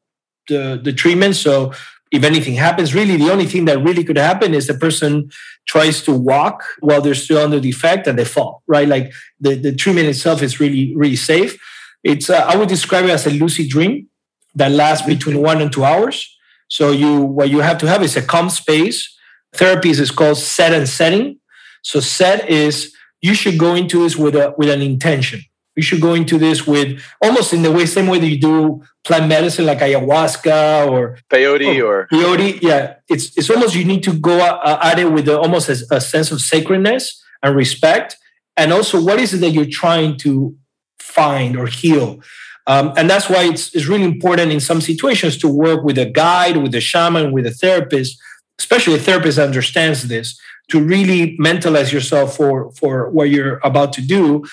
the, 0.47 0.79
the 0.81 0.93
treatment. 0.93 1.35
So 1.35 1.73
if 2.13 2.23
anything 2.23 2.53
happens. 2.53 2.93
Really, 2.93 3.17
the 3.17 3.31
only 3.31 3.47
thing 3.47 3.65
that 3.65 3.83
really 3.83 4.03
could 4.03 4.17
happen 4.17 4.53
is 4.53 4.67
the 4.67 4.75
person 4.75 5.31
tries 5.65 6.03
to 6.03 6.13
walk 6.13 6.63
while 6.79 7.01
they're 7.01 7.15
still 7.15 7.39
under 7.39 7.59
the 7.59 7.69
effect 7.69 8.05
and 8.05 8.17
they 8.17 8.23
fall, 8.23 8.61
right? 8.67 8.87
Like 8.87 9.11
the, 9.39 9.55
the 9.55 9.73
treatment 9.73 10.07
itself 10.07 10.43
is 10.43 10.59
really, 10.59 10.95
really 10.95 11.15
safe. 11.15 11.59
It's, 12.03 12.29
uh, 12.29 12.45
I 12.47 12.55
would 12.55 12.69
describe 12.69 13.05
it 13.05 13.09
as 13.09 13.25
a 13.25 13.31
lucid 13.31 13.67
dream 13.67 14.07
that 14.53 14.71
lasts 14.71 15.07
between 15.07 15.41
one 15.41 15.59
and 15.59 15.73
two 15.73 15.83
hours. 15.83 16.37
So 16.67 16.91
you, 16.91 17.21
what 17.21 17.49
you 17.49 17.59
have 17.61 17.79
to 17.79 17.87
have 17.87 18.03
is 18.03 18.15
a 18.15 18.21
calm 18.21 18.51
space. 18.51 19.11
Therapies 19.55 19.99
is 19.99 20.11
called 20.11 20.37
set 20.37 20.71
and 20.71 20.87
setting. 20.87 21.39
So 21.81 21.99
set 21.99 22.47
is 22.47 22.93
you 23.21 23.33
should 23.33 23.57
go 23.57 23.73
into 23.73 24.03
this 24.03 24.15
with 24.15 24.35
a 24.35 24.53
with 24.57 24.69
an 24.69 24.81
intention. 24.81 25.41
You 25.75 25.83
should 25.83 26.01
go 26.01 26.13
into 26.13 26.37
this 26.37 26.67
with 26.67 27.01
almost 27.21 27.53
in 27.53 27.63
the 27.63 27.71
way 27.71 27.85
same 27.85 28.07
way 28.07 28.19
that 28.19 28.27
you 28.27 28.39
do 28.39 28.83
plant 29.03 29.27
medicine 29.27 29.65
like 29.65 29.79
ayahuasca 29.79 30.87
or 30.89 31.17
peyote 31.29 31.83
or, 31.83 32.01
or 32.01 32.07
peyote. 32.07 32.61
Yeah, 32.61 32.95
it's 33.09 33.35
it's 33.37 33.49
almost 33.49 33.75
you 33.75 33.85
need 33.85 34.03
to 34.03 34.13
go 34.13 34.39
at 34.39 34.99
it 34.99 35.11
with 35.11 35.27
a, 35.27 35.39
almost 35.39 35.69
a, 35.69 35.95
a 35.95 35.99
sense 36.01 36.31
of 36.31 36.41
sacredness 36.41 37.23
and 37.41 37.55
respect, 37.55 38.17
and 38.55 38.71
also 38.71 39.01
what 39.01 39.19
is 39.19 39.33
it 39.33 39.37
that 39.37 39.49
you're 39.49 39.65
trying 39.65 40.17
to 40.17 40.55
find 40.99 41.57
or 41.57 41.67
heal. 41.67 42.21
Um, 42.65 42.93
and 42.95 43.09
that's 43.09 43.29
why 43.29 43.43
it's, 43.43 43.75
it's 43.75 43.87
really 43.87 44.05
important 44.05 44.51
in 44.51 44.59
some 44.59 44.79
situations 44.79 45.37
to 45.39 45.47
work 45.47 45.83
with 45.83 45.97
a 45.97 46.05
guide, 46.05 46.57
with 46.57 46.73
a 46.75 46.79
shaman, 46.79 47.33
with 47.33 47.45
a 47.45 47.51
therapist, 47.51 48.17
especially 48.57 48.95
a 48.95 48.99
therapist 48.99 49.35
that 49.35 49.45
understands 49.45 50.07
this, 50.07 50.39
to 50.69 50.81
really 50.81 51.37
mentalize 51.37 51.91
yourself 51.91 52.37
for, 52.37 52.71
for 52.71 53.09
what 53.09 53.29
you're 53.29 53.59
about 53.63 53.91
to 53.93 54.01
do 54.01 54.43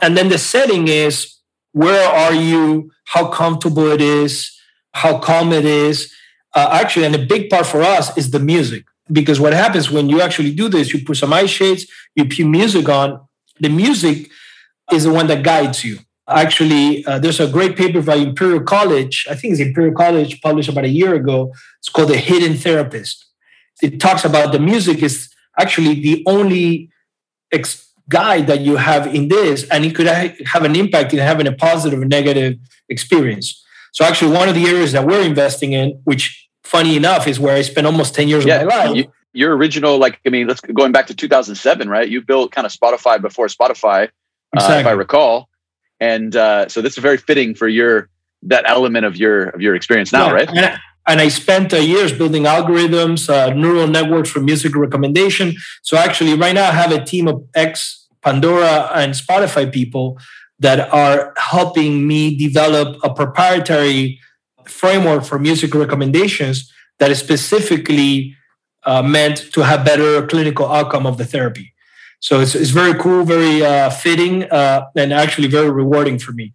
and 0.00 0.16
then 0.16 0.28
the 0.28 0.38
setting 0.38 0.88
is 0.88 1.36
where 1.72 2.08
are 2.08 2.34
you, 2.34 2.90
how 3.04 3.28
comfortable 3.28 3.90
it 3.90 4.00
is, 4.00 4.50
how 4.92 5.18
calm 5.18 5.52
it 5.52 5.64
is. 5.64 6.12
Uh, 6.54 6.68
actually, 6.72 7.04
and 7.04 7.14
a 7.14 7.26
big 7.26 7.50
part 7.50 7.66
for 7.66 7.82
us 7.82 8.16
is 8.16 8.30
the 8.30 8.40
music. 8.40 8.84
Because 9.12 9.38
what 9.38 9.52
happens 9.52 9.90
when 9.90 10.08
you 10.08 10.20
actually 10.20 10.54
do 10.54 10.68
this, 10.68 10.92
you 10.92 11.04
put 11.04 11.16
some 11.16 11.32
eye 11.32 11.46
shades, 11.46 11.86
you 12.14 12.24
put 12.24 12.46
music 12.46 12.88
on, 12.88 13.20
the 13.60 13.68
music 13.68 14.30
is 14.92 15.04
the 15.04 15.12
one 15.12 15.26
that 15.28 15.44
guides 15.44 15.84
you. 15.84 15.98
Actually, 16.28 17.04
uh, 17.04 17.18
there's 17.18 17.38
a 17.38 17.46
great 17.46 17.76
paper 17.76 18.02
by 18.02 18.16
Imperial 18.16 18.60
College. 18.60 19.26
I 19.30 19.36
think 19.36 19.52
it's 19.52 19.60
Imperial 19.60 19.94
College 19.94 20.40
published 20.40 20.68
about 20.68 20.84
a 20.84 20.88
year 20.88 21.14
ago. 21.14 21.52
It's 21.78 21.88
called 21.88 22.08
The 22.08 22.16
Hidden 22.16 22.56
Therapist. 22.56 23.26
It 23.80 24.00
talks 24.00 24.24
about 24.24 24.50
the 24.52 24.58
music 24.58 25.02
is 25.02 25.30
actually 25.58 26.00
the 26.00 26.24
only 26.26 26.90
ex- 27.52 27.85
guide 28.08 28.46
that 28.46 28.60
you 28.60 28.76
have 28.76 29.12
in 29.14 29.28
this, 29.28 29.68
and 29.70 29.84
it 29.84 29.94
could 29.94 30.06
have 30.06 30.64
an 30.64 30.76
impact 30.76 31.12
in 31.12 31.18
having 31.18 31.46
a 31.46 31.52
positive 31.52 32.00
or 32.00 32.04
negative 32.04 32.58
experience. 32.88 33.62
So, 33.92 34.04
actually, 34.04 34.32
one 34.36 34.48
of 34.48 34.54
the 34.54 34.66
areas 34.66 34.92
that 34.92 35.06
we're 35.06 35.22
investing 35.22 35.72
in, 35.72 36.00
which 36.04 36.48
funny 36.64 36.96
enough 36.96 37.26
is 37.26 37.40
where 37.40 37.56
I 37.56 37.62
spent 37.62 37.86
almost 37.86 38.14
10 38.14 38.28
years 38.28 38.44
yeah, 38.44 38.60
of 38.60 38.68
my 38.68 38.74
life. 38.74 38.96
You, 38.96 39.12
your 39.32 39.56
original, 39.56 39.98
like, 39.98 40.20
I 40.26 40.30
mean, 40.30 40.46
let's 40.46 40.60
going 40.60 40.92
back 40.92 41.06
to 41.08 41.14
2007, 41.14 41.88
right? 41.88 42.08
You 42.08 42.22
built 42.22 42.52
kind 42.52 42.66
of 42.66 42.72
Spotify 42.72 43.20
before 43.20 43.46
Spotify, 43.46 44.08
exactly. 44.54 44.76
uh, 44.76 44.80
if 44.80 44.86
I 44.86 44.92
recall. 44.92 45.48
And 46.00 46.34
uh, 46.36 46.68
so 46.68 46.82
this 46.82 46.96
is 46.96 47.02
very 47.02 47.16
fitting 47.16 47.54
for 47.54 47.68
your 47.68 48.08
that 48.42 48.68
element 48.68 49.06
of 49.06 49.16
your 49.16 49.44
of 49.48 49.60
your 49.60 49.74
experience 49.74 50.12
now, 50.12 50.26
yeah. 50.26 50.32
right? 50.32 50.78
And, 51.08 51.20
I 51.20 51.28
spent 51.28 51.72
uh, 51.72 51.76
years 51.76 52.12
building 52.12 52.44
algorithms, 52.44 53.28
uh, 53.28 53.52
neural 53.54 53.86
networks 53.86 54.30
for 54.30 54.40
music 54.40 54.74
recommendation. 54.76 55.54
So 55.82 55.96
actually, 55.96 56.34
right 56.34 56.54
now 56.54 56.68
I 56.68 56.72
have 56.72 56.92
a 56.92 57.04
team 57.04 57.28
of 57.28 57.44
ex 57.54 58.06
Pandora 58.22 58.90
and 58.94 59.14
Spotify 59.14 59.72
people 59.72 60.18
that 60.58 60.92
are 60.92 61.32
helping 61.36 62.08
me 62.08 62.36
develop 62.36 62.96
a 63.04 63.14
proprietary 63.14 64.18
framework 64.64 65.24
for 65.24 65.38
music 65.38 65.74
recommendations 65.74 66.72
that 66.98 67.10
is 67.10 67.18
specifically 67.18 68.34
uh, 68.84 69.02
meant 69.02 69.52
to 69.52 69.60
have 69.62 69.84
better 69.84 70.26
clinical 70.26 70.66
outcome 70.66 71.06
of 71.06 71.18
the 71.18 71.24
therapy. 71.24 71.72
So 72.20 72.40
it's, 72.40 72.54
it's 72.54 72.70
very 72.70 72.94
cool, 72.94 73.24
very 73.24 73.64
uh, 73.64 73.90
fitting, 73.90 74.44
uh, 74.44 74.86
and 74.96 75.12
actually 75.12 75.48
very 75.48 75.70
rewarding 75.70 76.18
for 76.18 76.32
me. 76.32 76.54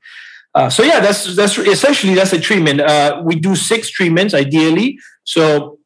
Uh, 0.54 0.70
so 0.70 0.84
yeah, 0.84 1.00
that's 1.00 1.36
that's 1.36 1.58
essentially 1.58 2.14
that's 2.14 2.34
a 2.34 2.40
treatment. 2.40 2.82
Uh, 2.82 3.22
we 3.24 3.36
do 3.36 3.56
six 3.56 3.90
treatments 3.90 4.34
ideally. 4.34 5.00
So 5.24 5.80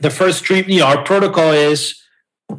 the 0.00 0.10
first 0.10 0.44
treatment, 0.44 0.72
you 0.72 0.80
know, 0.80 0.86
our 0.86 1.04
protocol 1.04 1.52
is 1.52 2.02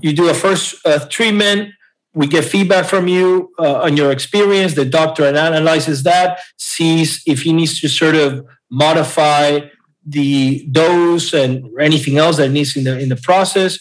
you 0.01 0.13
do 0.13 0.29
a 0.29 0.33
first 0.33 0.85
uh, 0.85 0.99
treatment. 1.09 1.71
We 2.13 2.27
get 2.27 2.45
feedback 2.45 2.85
from 2.85 3.07
you 3.07 3.51
uh, 3.57 3.81
on 3.81 3.97
your 3.97 4.11
experience. 4.11 4.75
The 4.75 4.85
doctor 4.85 5.25
analyzes 5.25 6.03
that, 6.03 6.39
sees 6.57 7.23
if 7.25 7.41
he 7.41 7.53
needs 7.53 7.79
to 7.81 7.87
sort 7.87 8.15
of 8.15 8.45
modify 8.69 9.61
the 10.05 10.67
dose 10.71 11.33
and 11.33 11.65
anything 11.79 12.17
else 12.17 12.37
that 12.37 12.49
needs 12.49 12.75
in 12.75 12.83
the 12.83 12.99
in 12.99 13.09
the 13.09 13.15
process. 13.15 13.79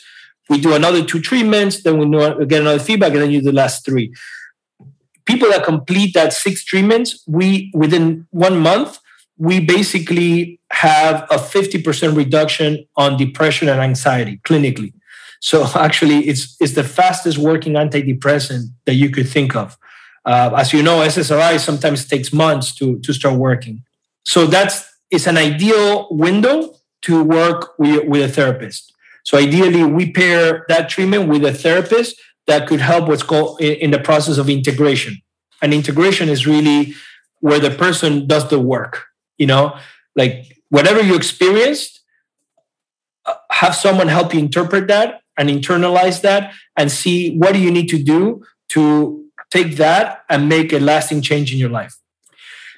We 0.49 0.61
do 0.61 0.75
another 0.75 1.05
two 1.05 1.21
treatments, 1.21 1.83
then 1.83 1.99
we 1.99 2.07
get 2.47 2.63
another 2.63 2.81
feedback, 2.81 3.13
and 3.13 3.23
then 3.23 3.31
you 3.31 3.41
do 3.41 3.47
the 3.47 3.53
last 3.53 3.85
three 3.85 4.13
people 5.31 5.49
that 5.51 5.65
complete 5.65 6.15
that 6.15 6.33
six 6.33 6.65
treatments, 6.65 7.23
we 7.27 7.71
within 7.75 8.27
one 8.31 8.59
month, 8.59 8.99
we 9.39 9.61
basically 9.61 10.61
have 10.73 11.23
a 11.31 11.37
50% 11.37 12.17
reduction 12.17 12.87
on 12.97 13.17
depression 13.17 13.69
and 13.69 13.81
anxiety 13.81 14.41
clinically. 14.45 14.93
So 15.41 15.67
actually, 15.75 16.29
it's 16.29 16.57
it's 16.61 16.75
the 16.75 16.85
fastest 16.85 17.39
working 17.39 17.75
antidepressant 17.75 18.65
that 18.87 18.95
you 18.95 19.11
could 19.11 19.29
think 19.29 19.57
of. 19.57 19.79
Uh, 20.25 20.51
as 20.57 20.73
you 20.73 20.83
know, 20.83 20.99
SSRI 20.99 21.59
sometimes 21.59 22.07
takes 22.07 22.33
months 22.33 22.75
to 22.77 22.99
to 23.01 23.13
start 23.13 23.37
working. 23.39 23.83
So 24.25 24.47
that's 24.47 24.75
it's 25.11 25.27
an 25.27 25.39
ideal 25.39 26.09
window 26.11 26.75
to 27.03 27.25
work 27.25 27.79
with, 27.79 28.07
with 28.07 28.23
a 28.23 28.29
therapist. 28.29 28.93
So 29.25 29.39
ideally, 29.39 29.85
we 29.85 30.13
pair 30.13 30.65
that 30.69 30.89
treatment 30.89 31.29
with 31.29 31.45
a 31.45 31.53
therapist 31.53 32.21
that 32.51 32.67
could 32.67 32.81
help 32.81 33.09
what's 33.09 33.23
called 33.23 33.61
in 33.61 33.91
the 33.93 33.99
process 33.99 34.37
of 34.37 34.51
integration. 34.51 35.17
And 35.63 35.73
integration 35.73 36.29
is 36.29 36.47
really 36.47 36.95
where 37.41 37.61
the 37.61 37.71
person 37.71 38.27
does 38.27 38.49
the 38.49 38.59
work, 38.59 39.05
you 39.39 39.47
know, 39.47 39.77
like 40.17 40.35
whatever 40.69 41.01
you 41.01 41.15
experienced, 41.15 42.01
uh, 43.27 43.35
have 43.51 43.75
someone 43.75 44.09
help 44.09 44.35
you 44.35 44.41
interpret 44.41 44.89
that 44.89 45.23
and 45.37 45.49
internalize 45.49 46.21
that 46.23 46.53
and 46.77 46.91
see 46.91 47.37
what 47.37 47.53
do 47.53 47.61
you 47.61 47.71
need 47.71 47.89
to 47.89 48.03
do 48.03 48.45
to 48.71 49.25
take 49.51 49.77
that 49.77 50.25
and 50.29 50.49
make 50.49 50.73
a 50.73 50.81
lasting 50.81 51.23
change 51.23 51.53
in 51.53 51.59
your 51.59 51.71
life. 51.71 51.95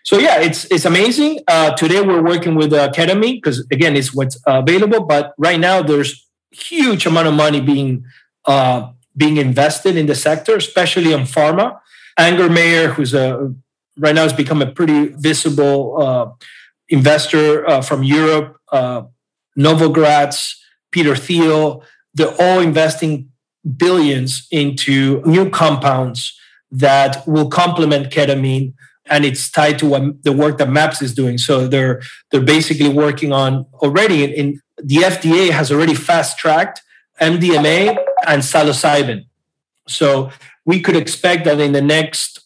So 0.04 0.18
yeah, 0.18 0.40
it's 0.40 0.64
it's 0.74 0.84
amazing. 0.84 1.40
Uh, 1.46 1.70
today 1.82 2.00
we're 2.02 2.22
working 2.22 2.56
with 2.56 2.72
uh, 2.72 2.88
Academy 2.90 3.34
because 3.34 3.64
again, 3.70 3.96
it's 3.96 4.12
what's 4.12 4.36
available. 4.46 5.04
But 5.04 5.32
right 5.38 5.60
now, 5.60 5.80
there's 5.82 6.26
huge 6.50 7.06
amount 7.06 7.28
of 7.28 7.34
money 7.34 7.60
being 7.60 8.04
uh, 8.44 8.90
being 9.16 9.36
invested 9.36 9.96
in 9.96 10.06
the 10.06 10.14
sector, 10.14 10.56
especially 10.56 11.12
on 11.12 11.22
pharma. 11.22 11.78
Angermayer, 12.18 12.92
who's 12.92 13.14
a 13.14 13.54
right 13.98 14.14
now 14.14 14.22
has 14.22 14.32
become 14.32 14.62
a 14.62 14.70
pretty 14.70 15.08
visible 15.08 16.00
uh, 16.00 16.30
investor 16.88 17.68
uh, 17.68 17.82
from 17.82 18.02
Europe, 18.02 18.56
uh, 18.70 19.02
Novogratz, 19.58 20.54
Peter 20.90 21.14
Thiel, 21.14 21.84
they're 22.14 22.34
all 22.40 22.60
investing 22.60 23.28
billions 23.76 24.46
into 24.50 25.22
new 25.24 25.48
compounds 25.50 26.38
that 26.70 27.26
will 27.26 27.48
complement 27.48 28.10
ketamine 28.10 28.74
and 29.06 29.24
it's 29.24 29.50
tied 29.50 29.78
to 29.78 29.86
what 29.86 30.22
the 30.22 30.32
work 30.32 30.58
that 30.58 30.68
maps 30.68 31.02
is 31.02 31.14
doing 31.14 31.38
so 31.38 31.68
they're 31.68 32.00
they're 32.30 32.40
basically 32.40 32.88
working 32.88 33.32
on 33.32 33.64
already 33.74 34.24
in, 34.24 34.30
in 34.30 34.60
the 34.82 34.96
fda 34.96 35.50
has 35.50 35.70
already 35.70 35.94
fast 35.94 36.38
tracked 36.38 36.82
mdma 37.22 37.96
and 38.26 38.42
psilocybin. 38.42 39.24
So 39.88 40.30
we 40.64 40.80
could 40.80 40.96
expect 40.96 41.44
that 41.44 41.60
in 41.60 41.72
the 41.72 41.82
next 41.82 42.40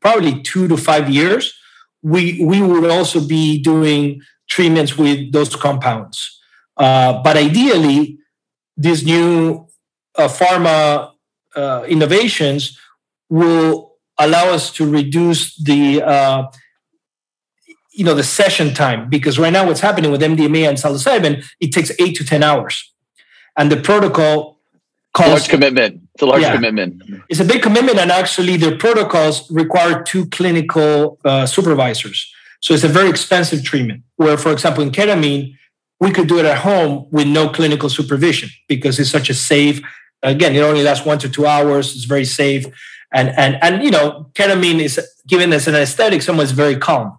probably 0.00 0.42
two 0.42 0.68
to 0.68 0.76
five 0.76 1.08
years, 1.08 1.54
we, 2.02 2.44
we 2.44 2.60
would 2.60 2.90
also 2.90 3.20
be 3.20 3.62
doing 3.62 4.20
treatments 4.48 4.98
with 4.98 5.32
those 5.32 5.54
compounds. 5.54 6.40
Uh, 6.76 7.22
but 7.22 7.36
ideally, 7.36 8.18
these 8.76 9.04
new 9.04 9.66
uh, 10.18 10.28
pharma 10.28 11.12
uh, 11.54 11.84
innovations 11.88 12.78
will 13.28 13.92
allow 14.18 14.50
us 14.50 14.70
to 14.72 14.88
reduce 14.88 15.56
the 15.56 16.02
uh, 16.02 16.50
you 17.92 18.04
know 18.04 18.14
the 18.14 18.22
session 18.22 18.72
time 18.72 19.08
because 19.08 19.38
right 19.38 19.52
now 19.52 19.66
what's 19.66 19.80
happening 19.80 20.10
with 20.10 20.22
MDMA 20.22 20.68
and 20.68 20.78
psilocybin 20.78 21.44
it 21.60 21.72
takes 21.72 21.90
eight 21.98 22.16
to 22.16 22.24
ten 22.24 22.42
hours, 22.42 22.91
and 23.56 23.70
the 23.70 23.76
protocol 23.76 24.52
Cost. 25.14 25.28
Large 25.28 25.48
commitment. 25.50 26.00
It's 26.14 26.22
a 26.22 26.26
large 26.26 26.40
yeah. 26.40 26.54
commitment. 26.54 27.02
It's 27.28 27.40
a 27.40 27.44
big 27.44 27.62
commitment, 27.62 27.98
and 27.98 28.10
actually, 28.10 28.56
their 28.56 28.78
protocols 28.78 29.50
require 29.50 30.02
two 30.02 30.24
clinical 30.26 31.18
uh, 31.24 31.44
supervisors. 31.44 32.32
So 32.60 32.72
it's 32.72 32.84
a 32.84 32.88
very 32.88 33.10
expensive 33.10 33.62
treatment. 33.62 34.04
Where, 34.16 34.38
for 34.38 34.52
example, 34.52 34.82
in 34.82 34.90
ketamine, 34.90 35.54
we 36.00 36.12
could 36.12 36.28
do 36.28 36.38
it 36.38 36.46
at 36.46 36.58
home 36.58 37.08
with 37.10 37.26
no 37.26 37.50
clinical 37.50 37.90
supervision 37.90 38.48
because 38.68 38.98
it's 38.98 39.10
such 39.10 39.28
a 39.28 39.34
safe. 39.34 39.82
Again, 40.22 40.56
it 40.56 40.60
only 40.60 40.82
lasts 40.82 41.04
one 41.04 41.18
to 41.18 41.28
two 41.28 41.44
hours. 41.44 41.94
It's 41.94 42.04
very 42.04 42.24
safe, 42.24 42.64
and 43.12 43.28
and 43.36 43.62
and 43.62 43.84
you 43.84 43.90
know, 43.90 44.30
ketamine 44.32 44.80
is 44.80 44.98
given 45.26 45.52
as 45.52 45.68
an 45.68 45.74
aesthetic, 45.74 46.22
someone's 46.22 46.52
very 46.52 46.76
calm. 46.76 47.18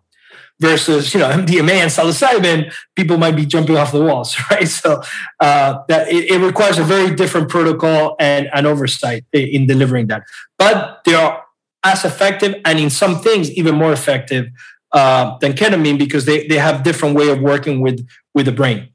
Versus 0.64 1.14
you 1.14 1.20
know 1.20 1.30
MDMA 1.30 1.76
and 1.84 1.92
psilocybin, 1.92 2.74
people 2.96 3.18
might 3.18 3.36
be 3.36 3.46
jumping 3.46 3.76
off 3.76 3.92
the 3.92 4.02
walls, 4.02 4.36
right? 4.52 4.68
So 4.68 5.02
uh, 5.40 5.80
that 5.90 6.08
it, 6.08 6.32
it, 6.32 6.40
requires 6.40 6.78
a 6.80 6.84
very 6.84 7.14
different 7.14 7.50
protocol 7.50 8.16
and 8.20 8.50
an 8.54 8.66
oversight 8.66 9.26
in 9.34 9.68
delivering 9.68 10.08
that. 10.08 10.24
But 10.58 11.02
they 11.06 11.16
are 11.16 11.44
as 11.84 12.06
effective, 12.06 12.56
and 12.66 12.80
in 12.80 12.90
some 12.90 13.20
things 13.20 13.52
even 13.52 13.76
more 13.76 13.92
effective 13.92 14.48
uh, 14.94 15.38
than 15.40 15.52
ketamine 15.54 16.00
because 16.00 16.24
they 16.26 16.48
they 16.48 16.58
have 16.58 16.84
different 16.84 17.16
way 17.16 17.30
of 17.30 17.40
working 17.42 17.82
with 17.82 18.08
with 18.34 18.46
the 18.46 18.56
brain. 18.62 18.90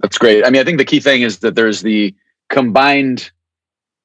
That's 0.00 0.16
great. 0.16 0.44
I 0.44 0.50
mean, 0.50 0.60
I 0.60 0.64
think 0.64 0.78
the 0.78 0.90
key 0.92 1.00
thing 1.00 1.22
is 1.22 1.40
that 1.40 1.54
there's 1.54 1.82
the 1.82 2.14
combined 2.48 3.30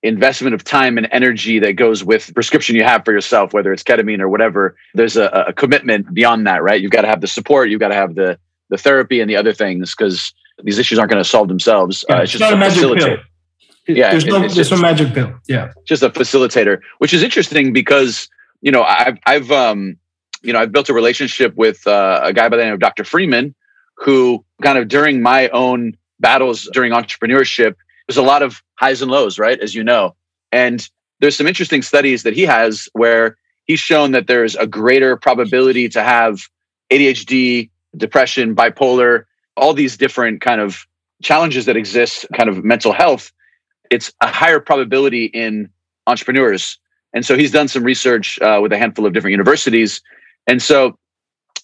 investment 0.03 0.53
of 0.53 0.63
time 0.63 0.97
and 0.97 1.07
energy 1.11 1.59
that 1.59 1.73
goes 1.73 2.03
with 2.03 2.33
prescription 2.33 2.75
you 2.75 2.83
have 2.83 3.05
for 3.05 3.13
yourself, 3.13 3.53
whether 3.53 3.71
it's 3.71 3.83
ketamine 3.83 4.19
or 4.19 4.27
whatever. 4.27 4.75
There's 4.93 5.15
a, 5.15 5.45
a 5.47 5.53
commitment 5.53 6.13
beyond 6.13 6.45
that, 6.45 6.61
right? 6.61 6.79
You've 6.79 6.91
got 6.91 7.01
to 7.01 7.07
have 7.07 7.21
the 7.21 7.27
support, 7.27 7.69
you've 7.69 7.79
got 7.79 7.89
to 7.89 7.95
have 7.95 8.15
the 8.15 8.37
the 8.69 8.77
therapy 8.77 9.19
and 9.21 9.29
the 9.29 9.35
other 9.35 9.53
things 9.53 9.93
because 9.95 10.33
these 10.63 10.79
issues 10.79 10.97
aren't 10.97 11.11
going 11.11 11.23
to 11.23 11.29
solve 11.29 11.47
themselves. 11.47 12.03
Yeah, 12.09 12.15
uh, 12.15 12.21
it's, 12.21 12.33
it's, 12.33 12.39
just 12.39 12.51
not 12.51 12.53
a 12.53 12.57
magic 12.57 12.81
pill. 12.81 13.17
Yeah, 13.87 14.11
there's 14.11 14.25
no, 14.25 14.39
there's 14.39 14.55
just, 14.55 14.71
no 14.71 14.77
magic 14.77 15.13
pill. 15.13 15.33
Yeah, 15.47 15.73
just 15.85 16.03
a 16.03 16.09
facilitator, 16.09 16.79
which 16.99 17.13
is 17.13 17.23
interesting 17.23 17.73
because 17.73 18.29
you 18.61 18.71
know 18.71 18.83
I've 18.83 19.17
I've 19.25 19.51
um 19.51 19.97
you 20.41 20.53
know 20.53 20.59
I've 20.59 20.71
built 20.71 20.89
a 20.89 20.93
relationship 20.93 21.55
with 21.55 21.85
uh, 21.87 22.21
a 22.23 22.33
guy 22.33 22.49
by 22.49 22.57
the 22.57 22.63
name 22.63 22.73
of 22.73 22.79
Dr. 22.79 23.03
Freeman, 23.03 23.55
who 23.97 24.43
kind 24.61 24.77
of 24.77 24.87
during 24.87 25.21
my 25.21 25.49
own 25.49 25.97
battles 26.19 26.69
during 26.73 26.93
entrepreneurship 26.93 27.75
there's 28.07 28.17
a 28.17 28.21
lot 28.21 28.41
of 28.41 28.61
highs 28.83 29.01
and 29.01 29.09
lows, 29.09 29.39
right? 29.39 29.59
As 29.59 29.73
you 29.73 29.83
know. 29.83 30.15
And 30.51 30.87
there's 31.19 31.37
some 31.37 31.47
interesting 31.47 31.81
studies 31.81 32.23
that 32.23 32.33
he 32.33 32.43
has 32.43 32.89
where 32.93 33.37
he's 33.63 33.79
shown 33.79 34.11
that 34.11 34.27
there's 34.27 34.55
a 34.55 34.67
greater 34.67 35.15
probability 35.15 35.87
to 35.89 36.03
have 36.03 36.41
ADHD, 36.91 37.69
depression, 37.95 38.55
bipolar, 38.55 39.23
all 39.55 39.73
these 39.73 39.95
different 39.95 40.41
kind 40.41 40.59
of 40.59 40.85
challenges 41.21 41.65
that 41.65 41.77
exist, 41.77 42.25
kind 42.33 42.49
of 42.49 42.65
mental 42.65 42.91
health. 42.91 43.31
It's 43.89 44.11
a 44.19 44.27
higher 44.27 44.59
probability 44.59 45.25
in 45.25 45.69
entrepreneurs. 46.05 46.77
And 47.13 47.25
so 47.25 47.37
he's 47.37 47.51
done 47.51 47.69
some 47.69 47.83
research 47.83 48.37
uh, 48.41 48.59
with 48.61 48.73
a 48.73 48.77
handful 48.77 49.05
of 49.05 49.13
different 49.13 49.31
universities. 49.31 50.01
And 50.45 50.61
so 50.61 50.97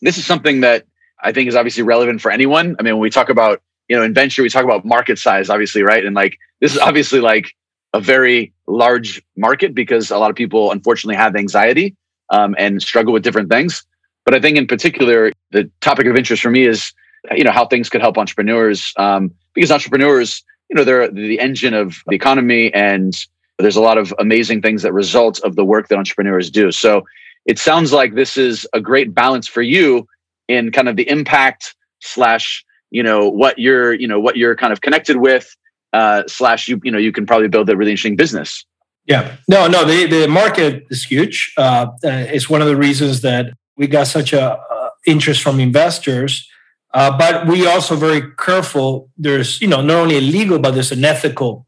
this 0.02 0.18
is 0.18 0.26
something 0.26 0.62
that 0.62 0.86
I 1.22 1.34
think 1.34 1.50
is 1.50 1.56
obviously 1.56 1.84
relevant 1.84 2.22
for 2.22 2.32
anyone. 2.32 2.78
I 2.80 2.84
mean, 2.84 2.94
when 2.94 3.02
we 3.02 3.10
talk 3.10 3.30
about 3.30 3.62
you 3.90 3.98
know, 3.98 4.04
in 4.04 4.14
venture, 4.14 4.44
we 4.44 4.50
talk 4.50 4.64
about 4.64 4.86
market 4.86 5.18
size, 5.18 5.50
obviously, 5.50 5.82
right? 5.82 6.06
And 6.06 6.16
like, 6.16 6.38
this 6.62 6.74
is 6.74 6.80
obviously 6.80 7.20
like 7.20 7.56
a 7.94 8.00
very 8.00 8.54
large 8.68 9.22
market 9.36 9.74
because 9.74 10.12
a 10.12 10.18
lot 10.18 10.30
of 10.30 10.36
people 10.36 10.72
unfortunately 10.72 11.16
have 11.16 11.36
anxiety 11.36 11.96
um, 12.30 12.56
and 12.58 12.82
struggle 12.82 13.14
with 13.14 13.24
different 13.24 13.50
things. 13.50 13.84
But 14.26 14.36
I 14.36 14.40
think 14.40 14.58
in 14.58 14.68
particular, 14.68 15.32
the 15.52 15.70
topic 15.82 16.06
of 16.06 16.16
interest 16.16 16.44
for 16.44 16.52
me 16.52 16.66
is, 16.66 16.94
you 17.36 17.44
know, 17.44 17.52
how 17.52 17.66
things 17.66 17.90
could 17.90 18.02
help 18.02 18.18
entrepreneurs 18.18 18.94
um, 18.98 19.32
because 19.54 19.72
entrepreneurs, 19.72 20.44
you 20.70 20.76
know, 20.76 20.84
they're 20.84 21.10
the 21.10 21.40
engine 21.40 21.74
of 21.74 21.98
the 22.08 22.16
economy 22.16 22.72
and 22.74 23.16
there's 23.58 23.76
a 23.76 23.82
lot 23.82 23.98
of 23.98 24.14
amazing 24.20 24.62
things 24.62 24.84
that 24.84 24.94
result 24.94 25.40
of 25.42 25.56
the 25.56 25.66
work 25.66 25.88
that 25.88 25.98
entrepreneurs 25.98 26.50
do. 26.50 26.72
So 26.72 27.06
it 27.46 27.58
sounds 27.58 27.92
like 27.92 28.14
this 28.14 28.38
is 28.38 28.68
a 28.74 28.80
great 28.80 29.14
balance 29.14 29.48
for 29.48 29.62
you 29.62 30.08
in 30.48 30.72
kind 30.72 30.88
of 30.88 30.96
the 30.96 31.10
impact 31.10 31.76
slash 32.02 32.64
you 32.92 33.04
know 33.04 33.30
what 33.30 33.60
you're 33.60 33.94
you 33.94 34.08
know 34.08 34.20
what 34.20 34.38
you're 34.38 34.56
kind 34.56 34.74
of 34.74 34.82
connected 34.82 35.18
with 35.18 35.56
uh, 35.94 36.24
slash 36.28 36.68
you 36.68 36.80
you 36.84 36.92
know 36.92 36.98
you 36.98 37.12
can 37.12 37.26
probably 37.26 37.48
build 37.48 37.70
a 37.70 37.78
really 37.78 37.92
interesting 37.92 38.16
business. 38.16 38.66
Yeah. 39.06 39.38
No 39.48 39.68
no 39.68 39.86
the, 39.86 40.06
the 40.06 40.28
market 40.28 40.86
is 40.90 41.04
huge. 41.04 41.54
Uh, 41.58 41.88
uh 42.04 42.26
it's 42.36 42.50
one 42.50 42.62
of 42.62 42.68
the 42.68 42.76
reasons 42.76 43.22
that 43.22 43.54
we 43.78 43.88
got 43.88 44.08
such 44.08 44.34
a 44.34 44.58
uh, 44.58 44.90
interest 45.06 45.42
from 45.42 45.60
investors. 45.60 46.48
Uh, 46.92 47.16
but 47.16 47.46
we 47.48 47.68
also 47.68 47.96
very 47.96 48.24
careful. 48.38 49.10
There's 49.18 49.62
you 49.62 49.68
know 49.68 49.82
not 49.82 49.98
only 49.98 50.18
a 50.18 50.22
legal 50.22 50.60
but 50.60 50.72
there's 50.72 50.92
an 50.92 51.06
ethical 51.06 51.66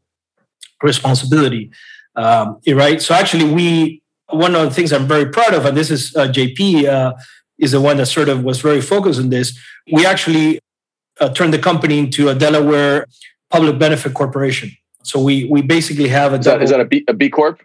responsibility 0.82 1.70
um, 2.16 2.58
right? 2.66 3.00
So 3.00 3.14
actually 3.14 3.52
we 3.52 4.02
one 4.30 4.54
of 4.54 4.62
the 4.62 4.74
things 4.74 4.94
i'm 4.94 5.06
very 5.06 5.26
proud 5.26 5.52
of 5.52 5.66
and 5.66 5.76
this 5.76 5.90
is 5.90 6.16
uh, 6.16 6.26
jp 6.26 6.88
is 7.62 7.72
the 7.72 7.80
one 7.80 7.96
that 7.96 8.06
sort 8.06 8.28
of 8.28 8.42
was 8.42 8.60
very 8.60 8.80
focused 8.80 9.20
on 9.20 9.30
this. 9.30 9.56
We 9.90 10.04
actually 10.04 10.58
uh, 11.20 11.32
turned 11.32 11.54
the 11.54 11.58
company 11.58 11.98
into 11.98 12.28
a 12.28 12.34
Delaware 12.34 13.06
public 13.52 13.78
benefit 13.78 14.14
corporation. 14.14 14.70
So 15.04 15.22
we 15.22 15.44
we 15.44 15.62
basically 15.62 16.08
have 16.08 16.32
a. 16.32 16.38
Is 16.38 16.44
that, 16.46 16.62
is 16.62 16.70
that 16.70 16.80
a, 16.80 16.84
B, 16.84 17.04
a 17.06 17.12
B 17.12 17.28
Corp? 17.28 17.60